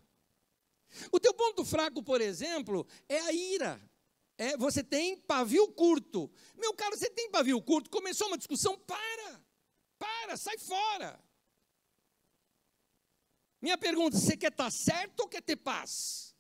O 1.11 1.19
teu 1.19 1.33
ponto 1.33 1.65
fraco, 1.65 2.03
por 2.03 2.21
exemplo, 2.21 2.87
é 3.09 3.21
a 3.21 3.33
ira. 3.33 3.81
É, 4.37 4.55
você 4.57 4.85
tem 4.85 5.17
pavio 5.17 5.67
curto. 5.69 6.31
Meu 6.59 6.75
caro, 6.75 6.97
você 6.97 7.09
tem 7.09 7.31
pavio 7.31 7.61
curto, 7.63 7.89
começou 7.89 8.27
uma 8.27 8.37
discussão, 8.37 8.77
para. 8.79 9.50
Para, 10.31 10.37
sai 10.37 10.59
fora. 10.59 11.21
Minha 13.61 13.77
pergunta: 13.77 14.17
você 14.17 14.37
quer 14.37 14.53
estar 14.53 14.71
certo 14.71 15.21
ou 15.21 15.29
quer 15.29 15.43
ter 15.43 15.57
paz? 15.57 16.31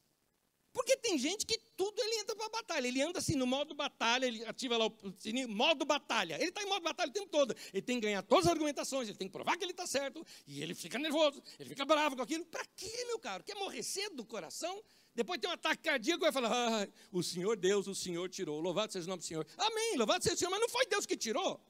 Porque 0.72 0.96
tem 0.96 1.18
gente 1.18 1.44
que 1.44 1.58
tudo 1.76 2.00
ele 2.00 2.20
entra 2.20 2.36
para 2.36 2.46
a 2.46 2.50
batalha. 2.50 2.86
Ele 2.86 3.02
anda 3.02 3.18
assim 3.18 3.34
no 3.34 3.44
modo 3.44 3.74
batalha, 3.74 4.24
ele 4.24 4.44
ativa 4.44 4.76
lá 4.76 4.86
o 4.86 5.12
sininho, 5.18 5.48
modo 5.48 5.84
batalha. 5.84 6.36
Ele 6.36 6.50
está 6.50 6.62
em 6.62 6.66
modo 6.66 6.82
batalha 6.82 7.10
o 7.10 7.12
tempo 7.12 7.26
todo. 7.26 7.52
Ele 7.72 7.82
tem 7.82 7.96
que 7.96 8.06
ganhar 8.06 8.22
todas 8.22 8.46
as 8.46 8.52
argumentações, 8.52 9.08
ele 9.08 9.18
tem 9.18 9.26
que 9.26 9.32
provar 9.32 9.56
que 9.56 9.64
ele 9.64 9.72
está 9.72 9.84
certo. 9.84 10.24
E 10.46 10.62
ele 10.62 10.72
fica 10.72 10.96
nervoso, 10.96 11.42
ele 11.58 11.68
fica 11.68 11.84
bravo 11.84 12.14
com 12.14 12.22
aquilo. 12.22 12.44
Para 12.46 12.64
quê, 12.76 13.04
meu 13.08 13.18
caro? 13.18 13.42
Quer 13.42 13.56
morrer 13.56 13.82
cedo 13.82 14.14
do 14.14 14.24
coração? 14.24 14.80
Depois 15.12 15.40
tem 15.40 15.50
um 15.50 15.54
ataque 15.54 15.82
cardíaco 15.82 16.22
e 16.22 16.30
vai 16.30 16.32
falar: 16.32 16.52
ah, 16.52 16.88
o 17.10 17.20
Senhor 17.20 17.56
Deus, 17.56 17.88
o 17.88 17.94
Senhor 17.94 18.28
tirou. 18.28 18.60
Louvado 18.60 18.92
seja 18.92 19.06
o 19.06 19.08
nome 19.08 19.22
do 19.22 19.26
Senhor. 19.26 19.44
Amém, 19.58 19.96
louvado 19.96 20.22
seja 20.22 20.36
o 20.36 20.38
Senhor. 20.38 20.50
Mas 20.52 20.60
não 20.60 20.68
foi 20.68 20.86
Deus 20.86 21.04
que 21.04 21.16
tirou. 21.16 21.60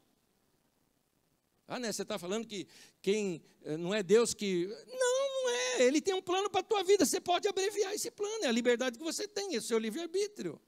Ah, 1.71 1.79
né? 1.79 1.93
Você 1.93 2.03
está 2.03 2.19
falando 2.19 2.49
que 2.49 2.67
quem 3.01 3.41
eh, 3.63 3.77
não 3.77 3.95
é 3.95 4.03
Deus 4.03 4.35
que. 4.35 4.67
Não, 4.89 5.45
não 5.45 5.51
é. 5.51 5.83
Ele 5.85 6.01
tem 6.01 6.13
um 6.13 6.21
plano 6.21 6.51
para 6.51 6.63
a 6.63 6.65
tua 6.65 6.83
vida. 6.83 7.07
Você 7.07 7.21
pode 7.21 7.47
abreviar 7.47 7.95
esse 7.95 8.11
plano. 8.11 8.45
É 8.45 8.49
a 8.49 8.53
liberdade 8.53 8.99
que 8.99 9.05
você 9.05 9.29
tem, 9.29 9.55
é 9.55 9.59
o 9.59 9.63
seu 9.63 9.79
livre-arbítrio. 9.79 10.61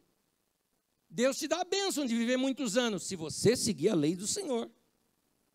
Deus 1.11 1.37
te 1.37 1.49
dá 1.49 1.61
a 1.61 1.65
bênção 1.65 2.07
de 2.07 2.17
viver 2.17 2.37
muitos 2.37 2.77
anos, 2.77 3.03
se 3.03 3.17
você 3.17 3.57
seguir 3.57 3.89
a 3.89 3.95
lei 3.97 4.15
do 4.15 4.29
Senhor. 4.29 4.71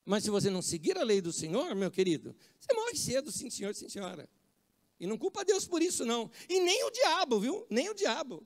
Mas 0.05 0.25
se 0.25 0.29
você 0.29 0.49
não 0.49 0.61
seguir 0.61 0.97
a 0.97 1.03
lei 1.03 1.21
do 1.21 1.31
Senhor, 1.31 1.73
meu 1.73 1.89
querido, 1.89 2.35
você 2.59 2.73
morre 2.73 2.95
cedo, 2.95 3.31
sim, 3.31 3.49
senhor, 3.49 3.73
sim, 3.73 3.89
senhora. 3.89 4.29
E 4.99 5.07
não 5.07 5.17
culpa 5.17 5.45
Deus 5.45 5.65
por 5.65 5.81
isso, 5.81 6.05
não. 6.05 6.29
E 6.49 6.59
nem 6.59 6.83
o 6.83 6.91
diabo, 6.91 7.39
viu? 7.39 7.65
Nem 7.69 7.89
o 7.89 7.93
diabo. 7.93 8.45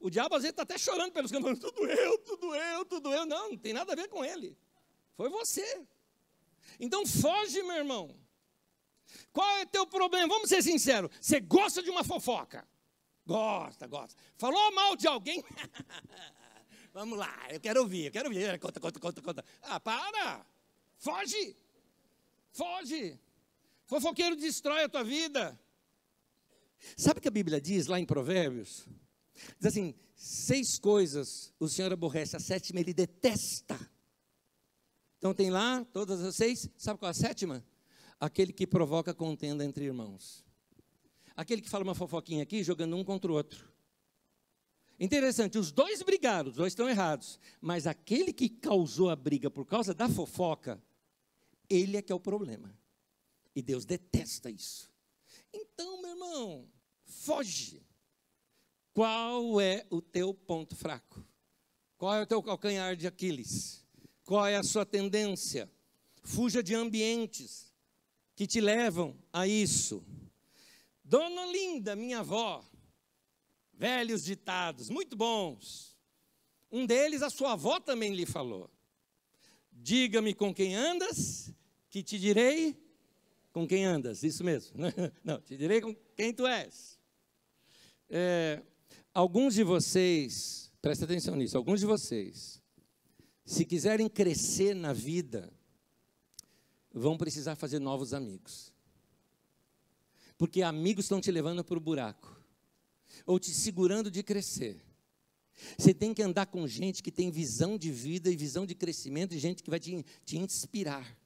O 0.00 0.10
diabo 0.10 0.34
às 0.34 0.42
vezes 0.42 0.52
está 0.52 0.62
até 0.62 0.76
chorando 0.76 1.12
pelos 1.12 1.30
campos, 1.30 1.58
tudo 1.58 1.86
eu, 1.86 2.18
tudo 2.18 2.54
eu, 2.54 2.84
tudo 2.84 3.12
eu. 3.12 3.24
Não, 3.26 3.50
não 3.50 3.56
tem 3.56 3.72
nada 3.72 3.92
a 3.92 3.96
ver 3.96 4.08
com 4.08 4.24
ele. 4.24 4.56
Foi 5.16 5.28
você. 5.28 5.86
Então 6.78 7.06
foge, 7.06 7.62
meu 7.62 7.76
irmão. 7.76 8.16
Qual 9.32 9.48
é 9.58 9.62
o 9.62 9.66
teu 9.66 9.86
problema? 9.86 10.28
Vamos 10.28 10.48
ser 10.48 10.62
sinceros. 10.62 11.10
Você 11.20 11.40
gosta 11.40 11.82
de 11.82 11.90
uma 11.90 12.04
fofoca? 12.04 12.66
Gosta, 13.26 13.86
gosta. 13.86 14.20
Falou 14.36 14.72
mal 14.72 14.96
de 14.96 15.06
alguém? 15.06 15.44
Vamos 16.92 17.16
lá, 17.16 17.46
eu 17.50 17.60
quero 17.60 17.80
ouvir, 17.82 18.06
eu 18.06 18.10
quero 18.10 18.28
ouvir. 18.28 18.58
Conta, 18.58 18.80
conta, 18.80 18.98
conta, 18.98 19.22
conta. 19.22 19.44
Ah, 19.62 19.78
para! 19.78 20.44
Foge! 20.98 21.56
Foge! 22.50 23.18
Fofoqueiro 23.86 24.34
destrói 24.34 24.84
a 24.84 24.88
tua 24.88 25.04
vida. 25.04 25.58
Sabe 26.96 27.18
o 27.18 27.22
que 27.22 27.28
a 27.28 27.32
Bíblia 27.32 27.60
diz 27.60 27.86
lá 27.86 28.00
em 28.00 28.04
Provérbios? 28.04 28.86
Diz 29.58 29.66
assim: 29.66 29.94
seis 30.16 30.78
coisas 30.78 31.54
o 31.58 31.68
Senhor 31.68 31.92
aborrece, 31.92 32.36
a 32.36 32.40
sétima 32.40 32.80
ele 32.80 32.92
detesta. 32.92 33.78
Então 35.20 35.34
tem 35.34 35.50
lá 35.50 35.84
todas 35.92 36.22
as 36.22 36.34
seis. 36.34 36.66
Sabe 36.78 36.98
qual 36.98 37.08
é 37.08 37.10
a 37.10 37.14
sétima? 37.14 37.62
Aquele 38.18 38.54
que 38.54 38.66
provoca 38.66 39.12
contenda 39.12 39.62
entre 39.62 39.84
irmãos. 39.84 40.42
Aquele 41.36 41.60
que 41.60 41.68
fala 41.68 41.84
uma 41.84 41.94
fofoquinha 41.94 42.42
aqui, 42.42 42.64
jogando 42.64 42.96
um 42.96 43.04
contra 43.04 43.30
o 43.30 43.34
outro. 43.34 43.70
Interessante, 44.98 45.58
os 45.58 45.70
dois 45.70 46.02
brigaram, 46.02 46.48
os 46.48 46.56
dois 46.56 46.72
estão 46.72 46.88
errados. 46.88 47.38
Mas 47.60 47.86
aquele 47.86 48.32
que 48.32 48.48
causou 48.48 49.10
a 49.10 49.16
briga 49.16 49.50
por 49.50 49.66
causa 49.66 49.92
da 49.92 50.08
fofoca, 50.08 50.82
ele 51.68 51.98
é 51.98 52.02
que 52.02 52.10
é 52.10 52.14
o 52.14 52.20
problema. 52.20 52.74
E 53.54 53.60
Deus 53.60 53.84
detesta 53.84 54.50
isso. 54.50 54.90
Então, 55.52 56.00
meu 56.00 56.12
irmão, 56.12 56.68
foge. 57.04 57.82
Qual 58.94 59.60
é 59.60 59.86
o 59.90 60.00
teu 60.00 60.32
ponto 60.32 60.74
fraco? 60.74 61.22
Qual 61.98 62.14
é 62.14 62.22
o 62.22 62.26
teu 62.26 62.42
calcanhar 62.42 62.96
de 62.96 63.06
Aquiles? 63.06 63.84
Qual 64.30 64.46
é 64.46 64.54
a 64.54 64.62
sua 64.62 64.86
tendência? 64.86 65.68
Fuja 66.22 66.62
de 66.62 66.72
ambientes 66.72 67.74
que 68.36 68.46
te 68.46 68.60
levam 68.60 69.18
a 69.32 69.44
isso. 69.44 70.06
Dona 71.02 71.46
Linda, 71.46 71.96
minha 71.96 72.20
avó, 72.20 72.64
velhos 73.74 74.22
ditados, 74.22 74.88
muito 74.88 75.16
bons. 75.16 75.98
Um 76.70 76.86
deles 76.86 77.22
a 77.22 77.28
sua 77.28 77.54
avó 77.54 77.80
também 77.80 78.14
lhe 78.14 78.24
falou. 78.24 78.70
Diga-me 79.72 80.32
com 80.32 80.54
quem 80.54 80.76
andas, 80.76 81.52
que 81.88 82.00
te 82.00 82.16
direi 82.16 82.80
com 83.52 83.66
quem 83.66 83.84
andas. 83.84 84.22
Isso 84.22 84.44
mesmo. 84.44 84.76
Não, 85.24 85.40
te 85.40 85.56
direi 85.56 85.80
com 85.80 85.92
quem 86.14 86.32
tu 86.32 86.46
és. 86.46 87.00
É, 88.08 88.62
alguns 89.12 89.54
de 89.54 89.64
vocês, 89.64 90.70
presta 90.80 91.04
atenção 91.04 91.34
nisso, 91.34 91.56
alguns 91.56 91.80
de 91.80 91.86
vocês 91.86 92.59
se 93.50 93.64
quiserem 93.64 94.08
crescer 94.08 94.76
na 94.76 94.92
vida, 94.92 95.52
vão 96.94 97.18
precisar 97.18 97.56
fazer 97.56 97.80
novos 97.80 98.14
amigos. 98.14 98.72
Porque 100.38 100.62
amigos 100.62 101.06
estão 101.06 101.20
te 101.20 101.32
levando 101.32 101.64
para 101.64 101.76
o 101.76 101.80
buraco, 101.80 102.40
ou 103.26 103.40
te 103.40 103.50
segurando 103.50 104.08
de 104.08 104.22
crescer. 104.22 104.80
Você 105.76 105.92
tem 105.92 106.14
que 106.14 106.22
andar 106.22 106.46
com 106.46 106.64
gente 106.68 107.02
que 107.02 107.10
tem 107.10 107.28
visão 107.28 107.76
de 107.76 107.90
vida 107.90 108.30
e 108.30 108.36
visão 108.36 108.64
de 108.64 108.76
crescimento, 108.76 109.34
e 109.34 109.38
gente 109.40 109.64
que 109.64 109.70
vai 109.70 109.80
te, 109.80 110.06
te 110.24 110.38
inspirar. 110.38 111.18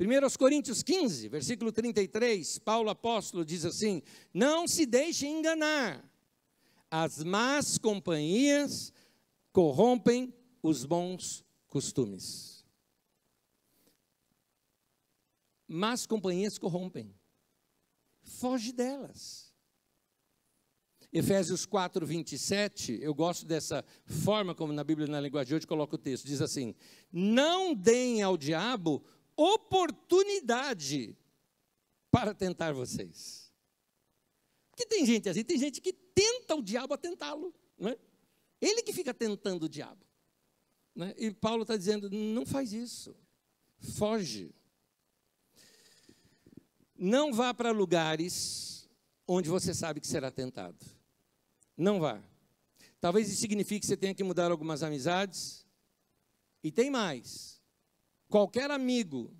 1 0.00 0.36
Coríntios 0.36 0.82
15, 0.82 1.28
versículo 1.28 1.70
33, 1.70 2.58
Paulo 2.58 2.90
apóstolo 2.90 3.44
diz 3.44 3.64
assim: 3.64 4.02
Não 4.34 4.66
se 4.66 4.84
deixe 4.84 5.28
enganar, 5.28 6.04
as 6.90 7.22
más 7.22 7.78
companhias 7.78 8.92
corrompem 9.52 10.34
os 10.62 10.84
bons 10.84 11.44
costumes. 11.68 12.64
Mas 15.66 16.06
companhias 16.06 16.58
corrompem. 16.58 17.14
Foge 18.22 18.72
delas. 18.72 19.50
Efésios 21.12 21.66
4, 21.66 22.06
27, 22.06 22.98
eu 23.02 23.12
gosto 23.12 23.44
dessa 23.44 23.84
forma 24.04 24.54
como 24.54 24.72
na 24.72 24.84
Bíblia, 24.84 25.08
na 25.08 25.20
linguagem 25.20 25.48
de 25.48 25.54
hoje, 25.56 25.66
coloca 25.66 25.96
o 25.96 25.98
texto. 25.98 26.24
Diz 26.24 26.40
assim: 26.40 26.74
Não 27.10 27.74
deem 27.74 28.22
ao 28.22 28.36
diabo 28.36 29.04
oportunidade 29.36 31.16
para 32.10 32.32
tentar 32.32 32.72
vocês. 32.72 33.52
Porque 34.70 34.86
tem 34.86 35.04
gente 35.04 35.28
assim, 35.28 35.42
tem 35.42 35.58
gente 35.58 35.80
que 35.80 35.92
tenta 35.92 36.54
o 36.54 36.62
diabo 36.62 36.94
a 36.94 36.98
tentá-lo. 36.98 37.52
Não 37.76 37.90
é? 37.90 37.98
Ele 38.60 38.82
que 38.82 38.92
fica 38.92 39.12
tentando 39.12 39.64
o 39.64 39.68
diabo. 39.68 40.04
Né? 40.94 41.14
E 41.16 41.30
Paulo 41.30 41.62
está 41.62 41.76
dizendo: 41.76 42.10
não 42.10 42.44
faz 42.44 42.72
isso, 42.72 43.16
foge. 43.96 44.54
Não 46.96 47.32
vá 47.32 47.54
para 47.54 47.70
lugares 47.70 48.88
onde 49.26 49.48
você 49.48 49.72
sabe 49.72 50.00
que 50.00 50.06
será 50.06 50.30
tentado. 50.30 50.84
Não 51.76 51.98
vá. 51.98 52.22
Talvez 53.00 53.30
isso 53.30 53.40
signifique 53.40 53.80
que 53.80 53.86
você 53.86 53.96
tenha 53.96 54.14
que 54.14 54.22
mudar 54.22 54.50
algumas 54.50 54.82
amizades. 54.82 55.66
E 56.62 56.70
tem 56.70 56.90
mais. 56.90 57.58
Qualquer 58.28 58.70
amigo 58.70 59.34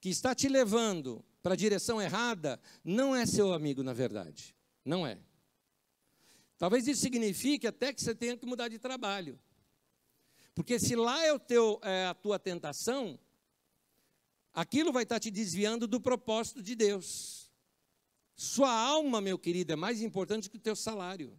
que 0.00 0.08
está 0.08 0.34
te 0.34 0.48
levando 0.48 1.22
para 1.42 1.52
a 1.52 1.56
direção 1.56 2.00
errada 2.00 2.58
não 2.82 3.14
é 3.14 3.26
seu 3.26 3.52
amigo, 3.52 3.82
na 3.82 3.92
verdade. 3.92 4.56
Não 4.82 5.06
é. 5.06 5.18
Talvez 6.56 6.88
isso 6.88 7.02
signifique 7.02 7.66
até 7.66 7.92
que 7.92 8.00
você 8.00 8.14
tenha 8.14 8.36
que 8.36 8.46
mudar 8.46 8.68
de 8.68 8.78
trabalho. 8.78 9.38
Porque 10.54 10.78
se 10.78 10.94
lá 10.94 11.24
é, 11.24 11.32
o 11.32 11.38
teu, 11.38 11.80
é 11.82 12.06
a 12.06 12.14
tua 12.14 12.38
tentação, 12.38 13.18
aquilo 14.52 14.92
vai 14.92 15.02
estar 15.02 15.18
te 15.18 15.30
desviando 15.30 15.86
do 15.86 16.00
propósito 16.00 16.62
de 16.62 16.74
Deus. 16.74 17.50
Sua 18.36 18.70
alma, 18.70 19.20
meu 19.20 19.38
querido, 19.38 19.72
é 19.72 19.76
mais 19.76 20.00
importante 20.00 20.48
que 20.48 20.56
o 20.56 20.60
teu 20.60 20.76
salário. 20.76 21.36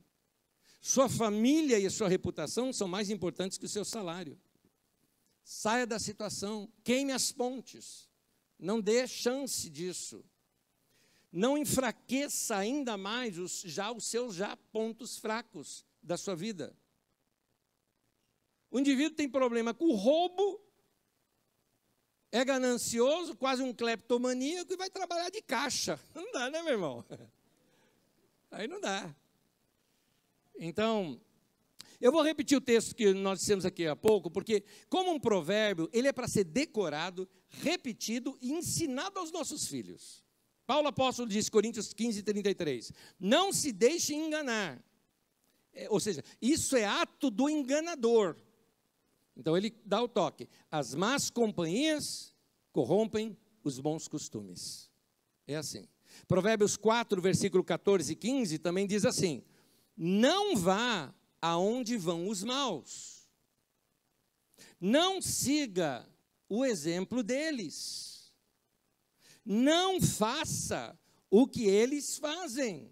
Sua 0.81 1.09
família 1.09 1.79
e 1.79 1.85
a 1.85 1.89
sua 1.89 2.07
reputação 2.07 2.71
são 2.71 2.87
mais 2.87 3.09
importantes 3.09 3.57
que 3.57 3.65
o 3.65 3.69
seu 3.69 3.85
salário. 3.85 4.39
Saia 5.43 5.87
da 5.87 5.97
situação, 5.97 6.71
queime 6.83 7.11
as 7.11 7.31
pontes. 7.31 8.09
Não 8.59 8.81
dê 8.81 9.07
chance 9.07 9.69
disso. 9.69 10.23
Não 11.31 11.57
enfraqueça 11.57 12.55
ainda 12.55 12.97
mais 12.97 13.37
os, 13.37 13.61
já 13.61 13.91
os 13.91 14.05
seus 14.05 14.35
já 14.35 14.55
pontos 14.55 15.17
fracos 15.17 15.85
da 16.01 16.17
sua 16.17 16.35
vida. 16.35 16.75
O 18.75 18.79
indivíduo 18.79 19.15
tem 19.15 19.29
problema 19.29 19.73
com 19.73 19.95
roubo, 19.95 20.61
é 22.29 22.43
ganancioso, 22.43 23.33
quase 23.33 23.63
um 23.63 23.71
cleptomaníaco 23.71 24.73
e 24.73 24.75
vai 24.75 24.89
trabalhar 24.89 25.29
de 25.29 25.41
caixa. 25.41 25.97
Não 26.13 26.29
dá, 26.33 26.49
né, 26.49 26.61
meu 26.61 26.73
irmão? 26.73 27.05
Aí 28.51 28.67
não 28.67 28.81
dá. 28.81 29.15
Então, 30.59 31.21
eu 32.01 32.11
vou 32.11 32.21
repetir 32.21 32.57
o 32.57 32.61
texto 32.61 32.93
que 32.93 33.13
nós 33.13 33.39
dissemos 33.39 33.63
aqui 33.63 33.87
há 33.87 33.95
pouco, 33.95 34.29
porque, 34.29 34.61
como 34.89 35.09
um 35.09 35.19
provérbio, 35.21 35.89
ele 35.93 36.09
é 36.09 36.11
para 36.11 36.27
ser 36.27 36.43
decorado, 36.43 37.29
repetido 37.47 38.37
e 38.41 38.51
ensinado 38.51 39.19
aos 39.19 39.31
nossos 39.31 39.67
filhos. 39.67 40.21
Paulo 40.67 40.89
apóstolo 40.89 41.29
diz, 41.29 41.47
Coríntios 41.47 41.93
15, 41.93 42.23
33, 42.23 42.91
não 43.17 43.53
se 43.53 43.71
deixe 43.71 44.13
enganar. 44.13 44.83
É, 45.71 45.89
ou 45.89 46.01
seja, 46.01 46.21
isso 46.41 46.75
é 46.75 46.83
ato 46.83 47.31
do 47.31 47.49
enganador. 47.49 48.35
Então 49.35 49.57
ele 49.57 49.75
dá 49.85 50.01
o 50.01 50.07
toque. 50.07 50.47
As 50.71 50.95
más 50.95 51.29
companhias 51.29 52.33
corrompem 52.71 53.37
os 53.63 53.79
bons 53.79 54.07
costumes. 54.07 54.89
É 55.47 55.55
assim. 55.55 55.87
Provérbios 56.27 56.77
4, 56.77 57.21
versículo 57.21 57.63
14 57.63 58.13
e 58.13 58.15
15 58.15 58.59
também 58.59 58.87
diz 58.87 59.05
assim: 59.05 59.43
Não 59.97 60.55
vá 60.55 61.13
aonde 61.41 61.97
vão 61.97 62.27
os 62.27 62.43
maus, 62.43 63.29
não 64.79 65.21
siga 65.21 66.07
o 66.49 66.65
exemplo 66.65 67.21
deles, 67.21 68.33
não 69.43 70.01
faça 70.01 70.97
o 71.29 71.47
que 71.47 71.65
eles 71.65 72.17
fazem, 72.17 72.91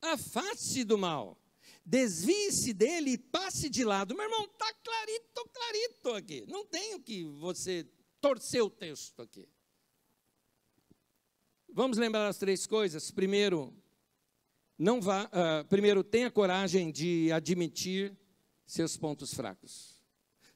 afaste 0.00 0.84
do 0.84 0.98
mal, 0.98 1.38
desvie-se 1.84 2.72
dele 2.72 3.12
e 3.12 3.18
passe 3.18 3.68
de 3.68 3.84
lado. 3.84 4.14
Meu 4.14 4.24
irmão, 4.24 4.44
está 4.44 4.72
clarito, 4.72 5.50
clarito 5.52 6.10
aqui, 6.10 6.44
não 6.48 6.64
tenho 6.64 7.00
que 7.00 7.24
você 7.24 7.86
torcer 8.20 8.62
o 8.62 8.70
texto 8.70 9.20
aqui. 9.20 9.48
Vamos 11.68 11.98
lembrar 11.98 12.28
as 12.28 12.38
três 12.38 12.66
coisas. 12.66 13.10
Primeiro, 13.10 13.74
não 14.78 15.00
vá, 15.00 15.24
uh, 15.24 15.64
primeiro 15.68 16.02
tenha 16.02 16.30
coragem 16.30 16.90
de 16.90 17.30
admitir 17.32 18.16
seus 18.66 18.96
pontos 18.96 19.34
fracos. 19.34 20.00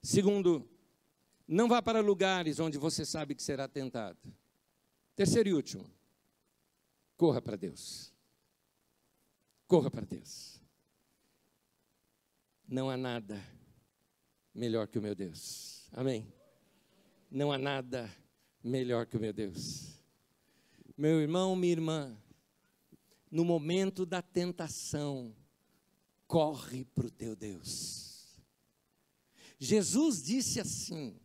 Segundo, 0.02 0.68
não 1.46 1.68
vá 1.68 1.82
para 1.82 2.00
lugares 2.00 2.58
onde 2.58 2.78
você 2.78 3.04
sabe 3.04 3.34
que 3.34 3.42
será 3.42 3.68
tentado. 3.68 4.18
Terceiro 5.16 5.48
e 5.48 5.54
último, 5.54 5.90
corra 7.16 7.42
para 7.42 7.56
Deus. 7.56 8.12
Corra 9.66 9.90
para 9.90 10.06
Deus. 10.06 10.57
Não 12.70 12.90
há 12.90 12.98
nada 12.98 13.42
melhor 14.54 14.86
que 14.86 14.98
o 14.98 15.02
meu 15.02 15.14
Deus. 15.14 15.88
Amém. 15.90 16.30
Não 17.30 17.50
há 17.50 17.56
nada 17.56 18.14
melhor 18.62 19.06
que 19.06 19.16
o 19.16 19.20
meu 19.20 19.32
Deus. 19.32 19.98
Meu 20.94 21.18
irmão, 21.18 21.56
minha 21.56 21.72
irmã, 21.72 22.14
no 23.30 23.42
momento 23.42 24.04
da 24.04 24.20
tentação, 24.20 25.34
corre 26.26 26.84
para 26.84 27.06
o 27.06 27.10
teu 27.10 27.34
Deus. 27.34 28.38
Jesus 29.58 30.22
disse 30.22 30.60
assim: 30.60 31.18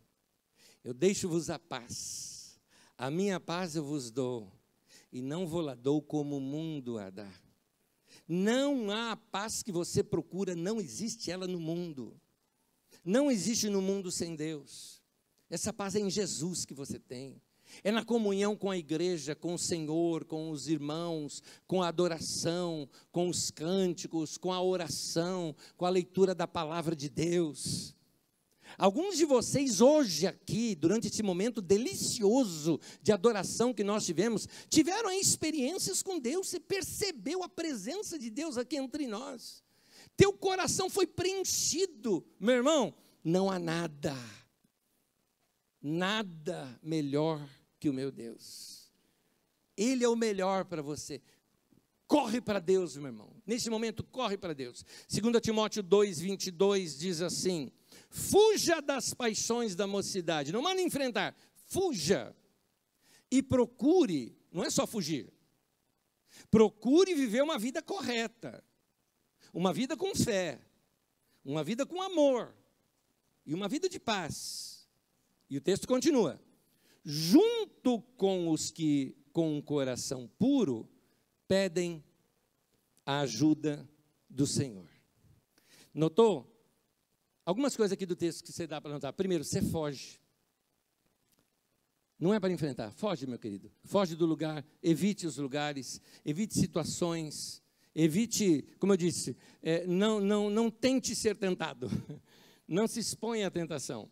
Eu 0.82 0.94
deixo-vos 0.94 1.50
a 1.50 1.58
paz, 1.58 2.58
a 2.96 3.10
minha 3.10 3.38
paz 3.38 3.76
eu 3.76 3.84
vos 3.84 4.10
dou, 4.10 4.50
e 5.12 5.20
não 5.20 5.46
vou 5.46 5.60
lá 5.60 5.74
dou 5.74 6.00
como 6.00 6.38
o 6.38 6.40
mundo 6.40 6.96
a 6.96 7.10
dá. 7.10 7.43
Não 8.26 8.90
há 8.90 9.12
a 9.12 9.16
paz 9.16 9.62
que 9.62 9.72
você 9.72 10.02
procura, 10.02 10.54
não 10.54 10.80
existe 10.80 11.30
ela 11.30 11.46
no 11.46 11.60
mundo. 11.60 12.18
Não 13.04 13.30
existe 13.30 13.68
no 13.68 13.82
mundo 13.82 14.10
sem 14.10 14.34
Deus. 14.34 15.02
Essa 15.50 15.72
paz 15.72 15.94
é 15.94 16.00
em 16.00 16.10
Jesus 16.10 16.64
que 16.64 16.74
você 16.74 16.98
tem 16.98 17.40
é 17.82 17.90
na 17.90 18.04
comunhão 18.04 18.56
com 18.56 18.70
a 18.70 18.76
igreja, 18.76 19.34
com 19.34 19.54
o 19.54 19.58
Senhor, 19.58 20.24
com 20.24 20.50
os 20.50 20.68
irmãos, 20.68 21.42
com 21.66 21.82
a 21.82 21.88
adoração, 21.88 22.88
com 23.10 23.28
os 23.28 23.50
cânticos, 23.50 24.36
com 24.36 24.52
a 24.52 24.62
oração, 24.62 25.54
com 25.76 25.86
a 25.86 25.90
leitura 25.90 26.34
da 26.34 26.46
palavra 26.46 26.94
de 26.94 27.08
Deus. 27.08 27.94
Alguns 28.76 29.16
de 29.16 29.24
vocês 29.24 29.80
hoje 29.80 30.26
aqui, 30.26 30.74
durante 30.74 31.08
esse 31.08 31.22
momento 31.22 31.60
delicioso 31.60 32.80
de 33.02 33.12
adoração 33.12 33.72
que 33.72 33.84
nós 33.84 34.04
tivemos, 34.04 34.48
tiveram 34.68 35.10
experiências 35.10 36.02
com 36.02 36.18
Deus, 36.18 36.48
você 36.48 36.60
percebeu 36.60 37.42
a 37.42 37.48
presença 37.48 38.18
de 38.18 38.30
Deus 38.30 38.56
aqui 38.56 38.76
entre 38.76 39.06
nós. 39.06 39.62
Teu 40.16 40.32
coração 40.32 40.88
foi 40.88 41.06
preenchido, 41.06 42.24
meu 42.38 42.56
irmão, 42.56 42.94
não 43.22 43.50
há 43.50 43.58
nada, 43.58 44.16
nada 45.80 46.78
melhor 46.82 47.46
que 47.80 47.88
o 47.88 47.92
meu 47.92 48.10
Deus. 48.10 48.92
Ele 49.76 50.04
é 50.04 50.08
o 50.08 50.16
melhor 50.16 50.64
para 50.64 50.82
você. 50.82 51.20
Corre 52.06 52.40
para 52.40 52.60
Deus, 52.60 52.96
meu 52.96 53.06
irmão. 53.06 53.34
Nesse 53.46 53.70
momento, 53.70 54.04
corre 54.04 54.36
para 54.36 54.52
Deus. 54.52 54.84
2 55.08 55.40
Timóteo 55.40 55.82
2, 55.82 56.20
22 56.20 56.98
diz 56.98 57.20
assim: 57.22 57.72
Fuja 58.14 58.80
das 58.80 59.12
paixões 59.12 59.74
da 59.74 59.88
mocidade. 59.88 60.52
Não 60.52 60.62
manda 60.62 60.80
enfrentar, 60.80 61.34
fuja. 61.66 62.32
E 63.28 63.42
procure, 63.42 64.38
não 64.52 64.62
é 64.62 64.70
só 64.70 64.86
fugir, 64.86 65.32
procure 66.48 67.12
viver 67.12 67.42
uma 67.42 67.58
vida 67.58 67.82
correta, 67.82 68.62
uma 69.52 69.72
vida 69.72 69.96
com 69.96 70.14
fé, 70.14 70.60
uma 71.44 71.64
vida 71.64 71.84
com 71.84 72.00
amor 72.00 72.54
e 73.44 73.52
uma 73.52 73.68
vida 73.68 73.88
de 73.88 73.98
paz. 73.98 74.88
E 75.50 75.56
o 75.56 75.60
texto 75.60 75.88
continua: 75.88 76.40
junto 77.04 78.00
com 78.16 78.48
os 78.48 78.70
que 78.70 79.16
com 79.32 79.58
um 79.58 79.60
coração 79.60 80.30
puro 80.38 80.88
pedem 81.48 82.04
a 83.04 83.22
ajuda 83.22 83.90
do 84.30 84.46
Senhor. 84.46 84.88
Notou? 85.92 86.53
Algumas 87.44 87.76
coisas 87.76 87.92
aqui 87.92 88.06
do 88.06 88.16
texto 88.16 88.42
que 88.42 88.52
você 88.52 88.66
dá 88.66 88.80
para 88.80 88.92
notar. 88.92 89.12
Primeiro, 89.12 89.44
você 89.44 89.60
foge. 89.60 90.20
Não 92.18 92.32
é 92.32 92.40
para 92.40 92.52
enfrentar. 92.52 92.90
Foge, 92.92 93.26
meu 93.26 93.38
querido. 93.38 93.70
Foge 93.84 94.16
do 94.16 94.24
lugar. 94.24 94.64
Evite 94.82 95.26
os 95.26 95.36
lugares. 95.36 96.00
Evite 96.24 96.54
situações. 96.54 97.62
Evite, 97.94 98.66
como 98.78 98.92
eu 98.92 98.96
disse, 98.96 99.36
é, 99.62 99.86
não, 99.86 100.20
não, 100.20 100.50
não 100.50 100.70
tente 100.70 101.14
ser 101.14 101.36
tentado. 101.36 101.88
Não 102.66 102.88
se 102.88 102.98
exponha 102.98 103.48
à 103.48 103.50
tentação. 103.50 104.10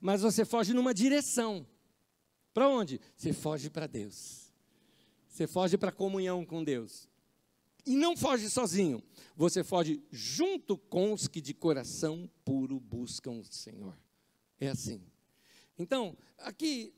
Mas 0.00 0.22
você 0.22 0.46
foge 0.46 0.72
numa 0.72 0.94
direção. 0.94 1.66
Para 2.54 2.70
onde? 2.70 2.98
Você 3.14 3.34
foge 3.34 3.68
para 3.68 3.86
Deus. 3.86 4.50
Você 5.28 5.46
foge 5.46 5.76
para 5.76 5.90
a 5.90 5.92
comunhão 5.92 6.42
com 6.42 6.64
Deus. 6.64 7.06
E 7.86 7.94
não 7.94 8.16
foge 8.16 8.50
sozinho. 8.50 9.02
Você 9.36 9.62
foge 9.62 10.02
junto 10.10 10.76
com 10.76 11.12
os 11.12 11.28
que 11.28 11.40
de 11.40 11.54
coração 11.54 12.28
puro 12.44 12.80
buscam 12.80 13.32
o 13.32 13.44
Senhor. 13.44 13.96
É 14.58 14.68
assim. 14.68 15.00
Então, 15.78 16.16
aqui, 16.38 16.92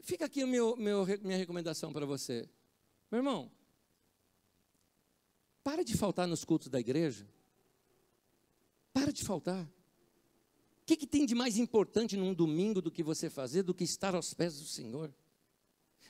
fica 0.00 0.26
aqui 0.26 0.44
o 0.44 0.46
meu, 0.46 0.76
meu 0.76 1.06
minha 1.22 1.38
recomendação 1.38 1.92
para 1.92 2.04
você. 2.04 2.48
Meu 3.10 3.20
irmão, 3.20 3.50
para 5.64 5.82
de 5.82 5.96
faltar 5.96 6.28
nos 6.28 6.44
cultos 6.44 6.68
da 6.68 6.78
igreja. 6.78 7.26
Para 8.92 9.12
de 9.12 9.24
faltar 9.24 9.68
que, 10.88 10.96
que 10.96 11.06
tem 11.06 11.26
de 11.26 11.34
mais 11.34 11.58
importante 11.58 12.16
num 12.16 12.32
domingo 12.32 12.80
do 12.80 12.90
que 12.90 13.02
você 13.02 13.28
fazer, 13.28 13.62
do 13.62 13.74
que 13.74 13.84
estar 13.84 14.14
aos 14.14 14.32
pés 14.32 14.58
do 14.58 14.64
Senhor? 14.64 15.14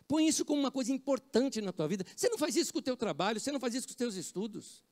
Põe 0.08 0.26
isso 0.26 0.42
como 0.42 0.58
uma 0.58 0.70
coisa 0.70 0.90
importante 0.90 1.60
na 1.60 1.70
tua 1.70 1.86
vida. 1.86 2.04
Você 2.16 2.30
não 2.30 2.38
faz 2.38 2.56
isso 2.56 2.72
com 2.72 2.78
o 2.78 2.82
teu 2.82 2.96
trabalho, 2.96 3.38
você 3.38 3.52
não 3.52 3.60
faz 3.60 3.74
isso 3.74 3.86
com 3.86 3.90
os 3.90 3.96
teus 3.96 4.14
estudos. 4.14 4.82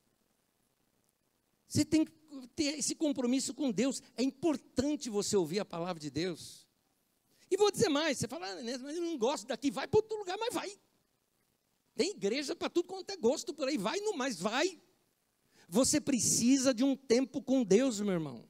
Você 1.67 1.83
tem 1.83 2.05
que 2.05 2.11
ter 2.55 2.77
esse 2.77 2.93
compromisso 2.93 3.53
com 3.53 3.71
Deus. 3.71 4.01
É 4.15 4.21
importante 4.21 5.09
você 5.09 5.35
ouvir 5.35 5.59
a 5.59 5.65
palavra 5.65 5.99
de 5.99 6.11
Deus. 6.11 6.67
E 7.49 7.57
vou 7.57 7.71
dizer 7.71 7.89
mais, 7.89 8.19
você 8.19 8.27
fala, 8.27 8.47
ah, 8.47 8.63
mas 8.63 8.95
eu 8.95 9.01
não 9.01 9.17
gosto 9.17 9.47
daqui, 9.47 9.71
vai 9.71 9.87
para 9.87 9.97
outro 9.97 10.17
lugar, 10.17 10.37
mas 10.37 10.53
vai. 10.53 10.71
Tem 11.95 12.11
igreja 12.11 12.55
para 12.55 12.69
tudo 12.69 12.87
quanto 12.87 13.09
é 13.09 13.17
gosto 13.17 13.53
por 13.53 13.67
aí, 13.67 13.77
vai 13.77 13.99
no 13.99 14.15
mais, 14.15 14.39
vai. 14.39 14.79
Você 15.67 15.99
precisa 15.99 16.73
de 16.73 16.83
um 16.83 16.95
tempo 16.95 17.41
com 17.41 17.63
Deus, 17.63 17.99
meu 17.99 18.13
irmão. 18.13 18.47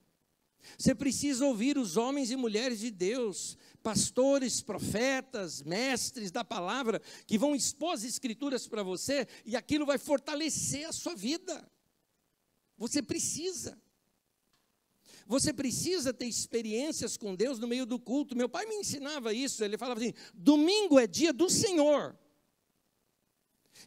Você 0.78 0.96
precisa 0.96 1.46
ouvir 1.46 1.78
os 1.78 1.98
homens 1.98 2.32
e 2.32 2.36
mulheres 2.36 2.80
de 2.80 2.90
Deus, 2.90 3.58
pastores, 3.84 4.62
profetas, 4.62 5.62
mestres 5.62 6.32
da 6.32 6.44
palavra, 6.44 7.02
que 7.26 7.38
vão 7.38 7.56
expor 7.56 7.94
as 7.94 8.04
escrituras 8.04 8.68
para 8.68 8.82
você 8.82 9.28
e 9.46 9.56
aquilo 9.56 9.86
vai 9.86 9.98
fortalecer 9.98 10.88
a 10.88 10.92
sua 10.92 11.16
vida. 11.16 11.70
Você 12.78 13.02
precisa. 13.02 13.82
Você 15.28 15.52
precisa 15.52 16.14
ter 16.14 16.26
experiências 16.26 17.18
com 17.18 17.36
Deus 17.36 17.60
no 17.60 17.68
meio 17.68 17.86
do 17.86 18.00
culto. 18.00 18.36
Meu 18.36 18.48
pai 18.48 18.66
me 18.66 18.76
ensinava 18.76 19.34
isso. 19.34 19.64
Ele 19.64 19.78
falava 19.78 20.00
assim: 20.00 20.14
domingo 20.34 20.98
é 20.98 21.06
dia 21.06 21.34
do 21.34 21.50
Senhor. 21.50 22.18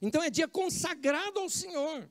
Então 0.03 0.23
é 0.23 0.31
dia 0.31 0.47
consagrado 0.47 1.41
ao 1.41 1.49
Senhor. 1.49 2.11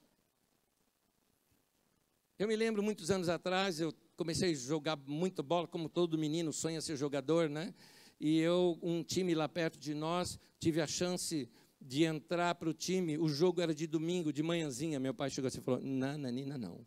Eu 2.37 2.47
me 2.47 2.55
lembro 2.55 2.81
muitos 2.81 3.11
anos 3.11 3.27
atrás, 3.29 3.79
eu 3.79 3.93
comecei 4.19 4.51
a 4.51 4.53
jogar 4.53 4.97
muito 5.07 5.41
bola, 5.41 5.65
como 5.65 5.87
todo 5.87 6.17
menino 6.17 6.51
sonha 6.51 6.81
ser 6.81 6.97
jogador, 6.97 7.49
né? 7.49 7.73
E 8.19 8.37
eu, 8.37 8.77
um 8.81 9.01
time 9.01 9.33
lá 9.33 9.47
perto 9.47 9.79
de 9.79 9.93
nós, 9.93 10.37
tive 10.59 10.81
a 10.81 10.87
chance 10.87 11.49
de 11.79 12.03
entrar 12.03 12.53
para 12.55 12.69
o 12.69 12.73
time. 12.73 13.17
O 13.17 13.29
jogo 13.29 13.61
era 13.61 13.73
de 13.73 13.87
domingo, 13.87 14.33
de 14.33 14.43
manhãzinha. 14.43 14.99
Meu 14.99 15.13
pai 15.13 15.29
chegou 15.29 15.47
assim 15.47 15.59
e 15.59 15.63
falou: 15.63 15.79
Não, 15.81 16.17
Nanina, 16.17 16.57
não. 16.57 16.85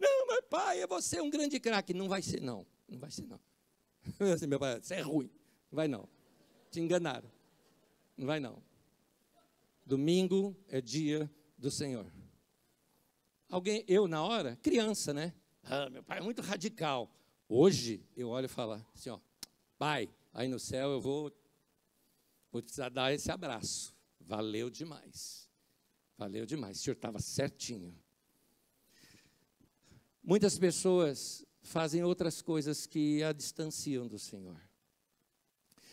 Não, 0.00 0.26
mas 0.26 0.40
pai, 0.50 0.84
você 0.88 1.18
é 1.18 1.22
um 1.22 1.30
grande 1.30 1.60
craque. 1.60 1.94
Não 1.94 2.08
vai 2.08 2.20
ser, 2.20 2.42
não. 2.42 2.66
Não 2.88 2.98
vai 2.98 3.10
ser, 3.12 3.24
não. 3.24 3.38
Assim, 4.34 4.48
meu 4.48 4.58
pai, 4.58 4.80
você 4.80 4.94
é 4.94 5.00
ruim. 5.00 5.30
Não 5.70 5.76
vai, 5.76 5.86
não. 5.86 6.08
Te 6.72 6.80
enganaram. 6.80 7.30
Não 8.16 8.26
vai, 8.26 8.40
não. 8.40 8.60
Domingo 9.86 10.56
é 10.68 10.80
dia 10.80 11.30
do 11.56 11.70
Senhor. 11.70 12.12
Alguém, 13.48 13.84
eu 13.86 14.08
na 14.08 14.24
hora, 14.24 14.56
criança, 14.56 15.14
né? 15.14 15.32
Ah, 15.66 15.88
meu 15.88 16.02
pai 16.02 16.18
é 16.18 16.20
muito 16.20 16.42
radical. 16.42 17.10
Hoje 17.48 18.06
eu 18.16 18.28
olho 18.28 18.46
e 18.46 18.48
falo 18.48 18.72
assim, 18.94 19.10
ó, 19.10 19.18
pai, 19.78 20.10
aí 20.32 20.46
no 20.46 20.58
céu 20.58 20.90
eu 20.90 21.00
vou, 21.00 21.32
vou 22.52 22.62
precisar 22.62 22.90
dar 22.90 23.12
esse 23.12 23.30
abraço. 23.30 23.94
Valeu 24.20 24.68
demais. 24.68 25.48
Valeu 26.16 26.46
demais. 26.46 26.78
O 26.78 26.82
senhor 26.82 26.94
estava 26.94 27.18
certinho. 27.18 27.96
Muitas 30.22 30.58
pessoas 30.58 31.44
fazem 31.62 32.02
outras 32.04 32.40
coisas 32.40 32.86
que 32.86 33.22
a 33.22 33.32
distanciam 33.32 34.06
do 34.06 34.18
Senhor. 34.18 34.60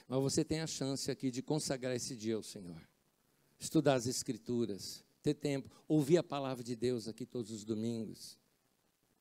Mas 0.08 0.22
você 0.22 0.44
tem 0.44 0.60
a 0.60 0.68
chance 0.68 1.10
aqui 1.10 1.32
de 1.32 1.42
consagrar 1.42 1.96
esse 1.96 2.16
dia 2.16 2.36
ao 2.36 2.44
Senhor. 2.44 2.82
Estudar 3.60 3.96
as 3.96 4.08
Escrituras, 4.08 5.04
ter 5.22 5.34
tempo, 5.34 5.70
ouvir 5.88 6.18
a 6.18 6.24
palavra 6.24 6.64
de 6.64 6.76
Deus 6.76 7.08
aqui 7.08 7.26
todos 7.26 7.52
os 7.52 7.64
domingos. 7.64 8.41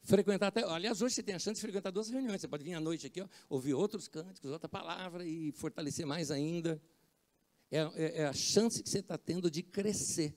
Frequentar 0.02 0.48
até. 0.48 0.64
Aliás, 0.64 1.02
hoje 1.02 1.14
você 1.14 1.22
tem 1.22 1.34
a 1.34 1.38
chance 1.38 1.56
de 1.56 1.60
frequentar 1.60 1.90
duas 1.90 2.08
reuniões. 2.08 2.40
Você 2.40 2.48
pode 2.48 2.64
vir 2.64 2.74
à 2.74 2.80
noite 2.80 3.06
aqui, 3.06 3.20
ó, 3.20 3.28
ouvir 3.48 3.74
outros 3.74 4.08
cânticos, 4.08 4.50
outra 4.50 4.68
palavra 4.68 5.24
e 5.24 5.52
fortalecer 5.52 6.06
mais 6.06 6.30
ainda. 6.30 6.80
É, 7.70 7.78
é, 7.78 8.22
é 8.22 8.26
a 8.26 8.32
chance 8.32 8.82
que 8.82 8.88
você 8.88 8.98
está 8.98 9.16
tendo 9.16 9.50
de 9.50 9.62
crescer 9.62 10.34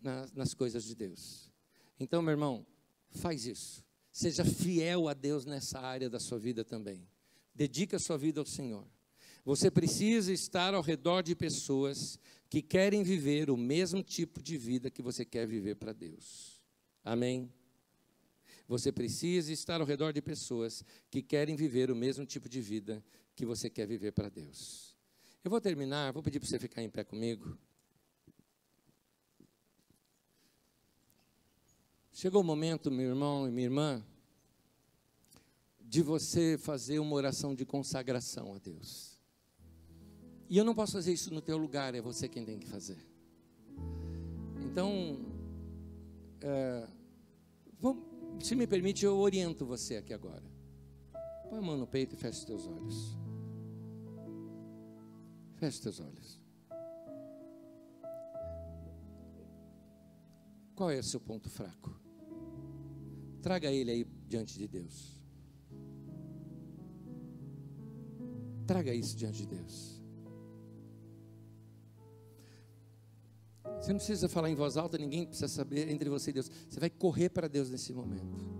na, 0.00 0.26
nas 0.34 0.54
coisas 0.54 0.84
de 0.84 0.94
Deus. 0.94 1.50
Então, 1.98 2.22
meu 2.22 2.32
irmão, 2.32 2.66
faz 3.10 3.44
isso. 3.46 3.84
Seja 4.12 4.44
fiel 4.44 5.08
a 5.08 5.14
Deus 5.14 5.44
nessa 5.44 5.78
área 5.78 6.08
da 6.08 6.18
sua 6.18 6.38
vida 6.38 6.64
também. 6.64 7.06
Dedique 7.54 7.96
a 7.96 7.98
sua 7.98 8.16
vida 8.16 8.40
ao 8.40 8.46
Senhor. 8.46 8.86
Você 9.44 9.70
precisa 9.70 10.32
estar 10.32 10.74
ao 10.74 10.82
redor 10.82 11.22
de 11.22 11.34
pessoas 11.34 12.18
que 12.48 12.62
querem 12.62 13.02
viver 13.02 13.50
o 13.50 13.56
mesmo 13.56 14.02
tipo 14.02 14.42
de 14.42 14.56
vida 14.56 14.90
que 14.90 15.02
você 15.02 15.24
quer 15.24 15.46
viver 15.46 15.76
para 15.76 15.92
Deus. 15.92 16.60
Amém? 17.04 17.52
Você 18.68 18.90
precisa 18.90 19.52
estar 19.52 19.80
ao 19.80 19.86
redor 19.86 20.12
de 20.12 20.20
pessoas 20.20 20.84
que 21.10 21.22
querem 21.22 21.54
viver 21.54 21.90
o 21.90 21.96
mesmo 21.96 22.26
tipo 22.26 22.48
de 22.48 22.60
vida 22.60 23.04
que 23.34 23.46
você 23.46 23.70
quer 23.70 23.86
viver 23.86 24.12
para 24.12 24.28
Deus. 24.28 24.96
Eu 25.44 25.50
vou 25.50 25.60
terminar, 25.60 26.12
vou 26.12 26.22
pedir 26.22 26.40
para 26.40 26.48
você 26.48 26.58
ficar 26.58 26.82
em 26.82 26.90
pé 26.90 27.04
comigo. 27.04 27.56
Chegou 32.12 32.40
o 32.40 32.44
momento, 32.44 32.90
meu 32.90 33.10
irmão 33.10 33.46
e 33.46 33.52
minha 33.52 33.66
irmã, 33.66 34.04
de 35.78 36.02
você 36.02 36.56
fazer 36.58 36.98
uma 36.98 37.14
oração 37.14 37.54
de 37.54 37.64
consagração 37.64 38.54
a 38.54 38.58
Deus. 38.58 39.20
E 40.48 40.56
eu 40.56 40.64
não 40.64 40.74
posso 40.74 40.92
fazer 40.92 41.12
isso 41.12 41.32
no 41.32 41.42
teu 41.42 41.56
lugar, 41.56 41.94
é 41.94 42.00
você 42.00 42.28
quem 42.28 42.44
tem 42.44 42.58
que 42.58 42.66
fazer. 42.66 42.98
Então, 44.64 45.24
é, 46.40 46.88
vamos, 47.78 48.04
se 48.40 48.54
me 48.54 48.66
permite, 48.66 49.04
eu 49.04 49.16
oriento 49.16 49.66
você 49.66 49.96
aqui 49.96 50.12
agora. 50.12 50.44
Põe 51.48 51.58
a 51.58 51.62
mão 51.62 51.76
no 51.76 51.86
peito 51.86 52.14
e 52.14 52.18
feche 52.18 52.38
os 52.40 52.44
teus 52.44 52.66
olhos. 52.66 53.18
Feche 55.56 55.76
os 55.76 55.80
teus 55.80 56.00
olhos. 56.00 56.40
Qual 60.74 60.90
é 60.90 60.98
o 60.98 61.02
seu 61.02 61.20
ponto 61.20 61.48
fraco? 61.48 61.98
Traga 63.40 63.70
ele 63.70 63.90
aí 63.90 64.04
diante 64.28 64.58
de 64.58 64.68
Deus. 64.68 65.16
Traga 68.66 68.92
isso 68.92 69.16
diante 69.16 69.38
de 69.38 69.46
Deus. 69.46 69.95
Você 73.80 73.92
não 73.92 73.98
precisa 73.98 74.28
falar 74.28 74.50
em 74.50 74.54
voz 74.54 74.76
alta, 74.76 74.98
ninguém 74.98 75.26
precisa 75.26 75.48
saber 75.48 75.88
entre 75.90 76.08
você 76.08 76.30
e 76.30 76.32
Deus. 76.32 76.50
Você 76.68 76.80
vai 76.80 76.90
correr 76.90 77.28
para 77.28 77.48
Deus 77.48 77.70
nesse 77.70 77.92
momento. 77.92 78.56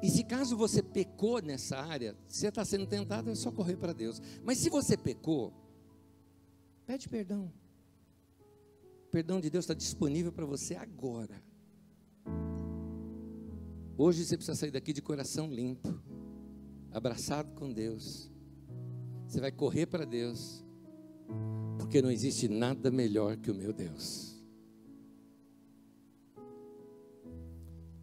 E 0.00 0.08
se 0.08 0.22
caso 0.22 0.56
você 0.56 0.82
pecou 0.82 1.42
nessa 1.42 1.76
área, 1.78 2.16
você 2.26 2.48
está 2.48 2.64
sendo 2.64 2.86
tentado, 2.86 3.30
é 3.30 3.34
só 3.34 3.50
correr 3.50 3.76
para 3.76 3.92
Deus. 3.92 4.22
Mas 4.44 4.58
se 4.58 4.70
você 4.70 4.96
pecou, 4.96 5.52
pede 6.86 7.08
perdão. 7.08 7.52
O 9.06 9.10
perdão 9.10 9.40
de 9.40 9.50
Deus 9.50 9.64
está 9.64 9.74
disponível 9.74 10.30
para 10.30 10.46
você 10.46 10.76
agora. 10.76 11.42
Hoje 13.96 14.24
você 14.24 14.36
precisa 14.36 14.56
sair 14.56 14.70
daqui 14.70 14.92
de 14.92 15.02
coração 15.02 15.48
limpo, 15.48 16.00
abraçado 16.92 17.52
com 17.54 17.72
Deus. 17.72 18.30
Você 19.26 19.40
vai 19.40 19.50
correr 19.50 19.86
para 19.86 20.04
Deus 20.04 20.64
porque 21.78 22.02
não 22.02 22.10
existe 22.10 22.48
nada 22.48 22.90
melhor 22.90 23.36
que 23.36 23.50
o 23.50 23.54
meu 23.54 23.72
Deus. 23.72 24.38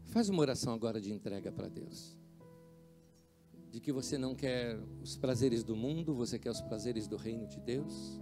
Faz 0.06 0.30
uma 0.30 0.42
oração 0.42 0.74
agora 0.74 1.02
de 1.02 1.12
entrega 1.12 1.52
para 1.52 1.68
Deus. 1.68 2.18
De 3.70 3.82
que 3.82 3.92
você 3.92 4.18
não 4.18 4.34
quer 4.34 4.80
os 5.04 5.18
prazeres 5.18 5.64
do 5.64 5.76
mundo, 5.76 6.16
você 6.16 6.40
quer 6.40 6.50
os 6.50 6.62
prazeres 6.62 7.08
do 7.08 7.18
reino 7.18 7.46
de 7.46 7.60
Deus. 7.60 8.22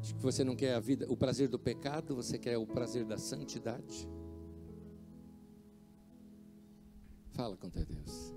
De 0.00 0.14
que 0.14 0.22
você 0.22 0.44
não 0.44 0.54
quer 0.54 0.74
a 0.74 0.80
vida, 0.80 1.04
o 1.10 1.16
prazer 1.16 1.48
do 1.48 1.58
pecado, 1.58 2.14
você 2.14 2.38
quer 2.38 2.56
o 2.56 2.66
prazer 2.66 3.04
da 3.04 3.18
santidade. 3.18 4.08
Fala 7.32 7.56
com 7.56 7.68
teu 7.68 7.84
Deus. 7.84 8.31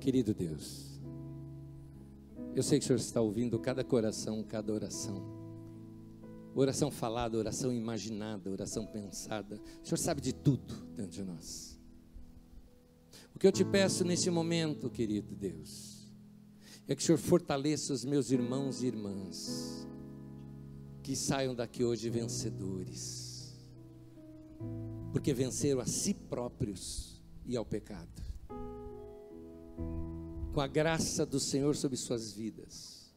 Querido 0.00 0.32
Deus, 0.32 0.98
eu 2.56 2.62
sei 2.62 2.78
que 2.78 2.84
o 2.84 2.86
Senhor 2.86 2.98
está 2.98 3.20
ouvindo 3.20 3.58
cada 3.58 3.84
coração, 3.84 4.42
cada 4.42 4.72
oração. 4.72 5.38
Oração 6.54 6.90
falada, 6.90 7.36
oração 7.36 7.70
imaginada, 7.70 8.50
oração 8.50 8.86
pensada. 8.86 9.60
O 9.82 9.86
Senhor 9.86 9.98
sabe 9.98 10.22
de 10.22 10.32
tudo 10.32 10.74
dentro 10.96 11.12
de 11.12 11.22
nós. 11.22 11.78
O 13.34 13.38
que 13.38 13.46
eu 13.46 13.52
te 13.52 13.62
peço 13.62 14.02
nesse 14.02 14.30
momento, 14.30 14.88
querido 14.88 15.36
Deus, 15.36 16.10
é 16.88 16.94
que 16.96 17.02
o 17.02 17.04
Senhor 17.04 17.18
fortaleça 17.18 17.92
os 17.92 18.02
meus 18.02 18.30
irmãos 18.30 18.82
e 18.82 18.86
irmãs, 18.86 19.86
que 21.02 21.14
saiam 21.14 21.54
daqui 21.54 21.84
hoje 21.84 22.08
vencedores, 22.08 23.54
porque 25.12 25.34
venceram 25.34 25.80
a 25.80 25.86
si 25.86 26.14
próprios 26.14 27.22
e 27.44 27.54
ao 27.54 27.66
pecado 27.66 28.29
com 30.52 30.60
a 30.60 30.66
graça 30.66 31.24
do 31.24 31.38
Senhor 31.38 31.76
sobre 31.76 31.96
suas 31.96 32.32
vidas, 32.32 33.12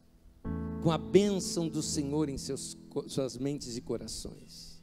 com 0.82 0.90
a 0.90 0.98
bênção 0.98 1.68
do 1.68 1.82
Senhor 1.82 2.28
em 2.28 2.38
seus, 2.38 2.76
suas 3.08 3.36
mentes 3.36 3.76
e 3.76 3.80
corações. 3.80 4.82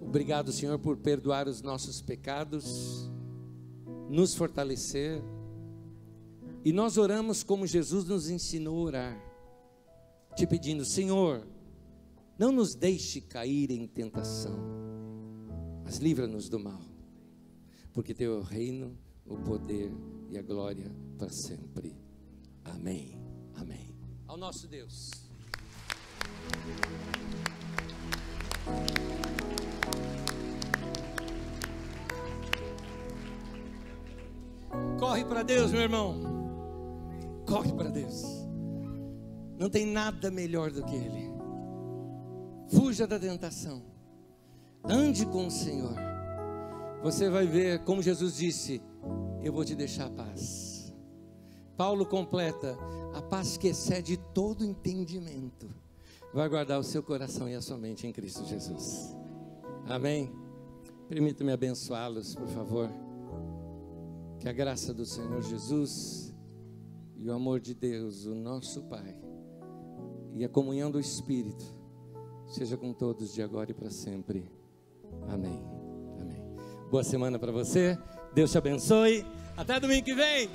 Obrigado, 0.00 0.52
Senhor, 0.52 0.78
por 0.78 0.96
perdoar 0.96 1.48
os 1.48 1.62
nossos 1.62 2.00
pecados, 2.00 3.10
nos 4.08 4.34
fortalecer. 4.34 5.22
E 6.64 6.72
nós 6.72 6.96
oramos 6.96 7.42
como 7.42 7.66
Jesus 7.66 8.04
nos 8.04 8.30
ensinou 8.30 8.78
a 8.78 8.82
orar, 8.82 9.22
te 10.34 10.46
pedindo, 10.46 10.84
Senhor, 10.84 11.46
não 12.38 12.52
nos 12.52 12.74
deixe 12.74 13.20
cair 13.20 13.70
em 13.70 13.86
tentação, 13.86 14.58
mas 15.84 15.98
livra-nos 15.98 16.48
do 16.48 16.58
mal, 16.58 16.80
porque 17.92 18.12
teu 18.12 18.42
reino, 18.42 18.96
o 19.28 19.36
poder 19.36 19.92
e 20.30 20.38
a 20.38 20.42
glória 20.42 20.90
para 21.18 21.28
sempre. 21.30 21.96
Amém. 22.64 23.20
Amém. 23.54 23.96
Ao 24.26 24.36
nosso 24.36 24.68
Deus. 24.68 25.10
Corre 34.98 35.24
para 35.24 35.42
Deus, 35.42 35.72
meu 35.72 35.82
irmão. 35.82 36.20
Corre 37.46 37.72
para 37.72 37.90
Deus. 37.90 38.22
Não 39.58 39.70
tem 39.70 39.86
nada 39.86 40.30
melhor 40.30 40.70
do 40.70 40.84
que 40.84 40.94
Ele. 40.94 41.30
Fuja 42.68 43.06
da 43.06 43.18
tentação. 43.18 43.82
Ande 44.84 45.24
com 45.26 45.46
o 45.46 45.50
Senhor. 45.50 45.94
Você 47.02 47.30
vai 47.30 47.46
ver, 47.46 47.84
como 47.84 48.02
Jesus 48.02 48.36
disse: 48.36 48.82
eu 49.46 49.52
vou 49.52 49.64
te 49.64 49.74
deixar 49.74 50.06
a 50.06 50.10
paz. 50.10 50.94
Paulo 51.76 52.06
completa: 52.06 52.76
a 53.14 53.22
paz 53.22 53.56
que 53.56 53.68
excede 53.68 54.16
todo 54.34 54.64
entendimento, 54.64 55.68
vai 56.32 56.48
guardar 56.48 56.78
o 56.78 56.84
seu 56.84 57.02
coração 57.02 57.48
e 57.48 57.54
a 57.54 57.62
sua 57.62 57.76
mente 57.76 58.06
em 58.06 58.12
Cristo 58.12 58.44
Jesus. 58.44 59.16
Amém? 59.86 60.32
Permita-me 61.08 61.52
abençoá-los, 61.52 62.34
por 62.34 62.48
favor. 62.48 62.90
Que 64.40 64.48
a 64.48 64.52
graça 64.52 64.92
do 64.92 65.06
Senhor 65.06 65.42
Jesus 65.42 66.34
e 67.16 67.28
o 67.28 67.32
amor 67.32 67.60
de 67.60 67.74
Deus, 67.74 68.26
o 68.26 68.34
nosso 68.34 68.82
Pai, 68.82 69.16
e 70.34 70.44
a 70.44 70.48
comunhão 70.48 70.90
do 70.90 71.00
Espírito, 71.00 71.64
seja 72.48 72.76
com 72.76 72.92
todos 72.92 73.32
de 73.32 73.42
agora 73.42 73.70
e 73.70 73.74
para 73.74 73.90
sempre. 73.90 74.50
Amém. 75.28 75.62
Amém. 76.20 76.42
Boa 76.90 77.04
semana 77.04 77.38
para 77.38 77.52
você. 77.52 77.98
Deus 78.36 78.52
te 78.52 78.58
abençoe. 78.58 79.24
Até 79.56 79.80
domingo 79.80 80.04
que 80.04 80.14
vem. 80.14 80.50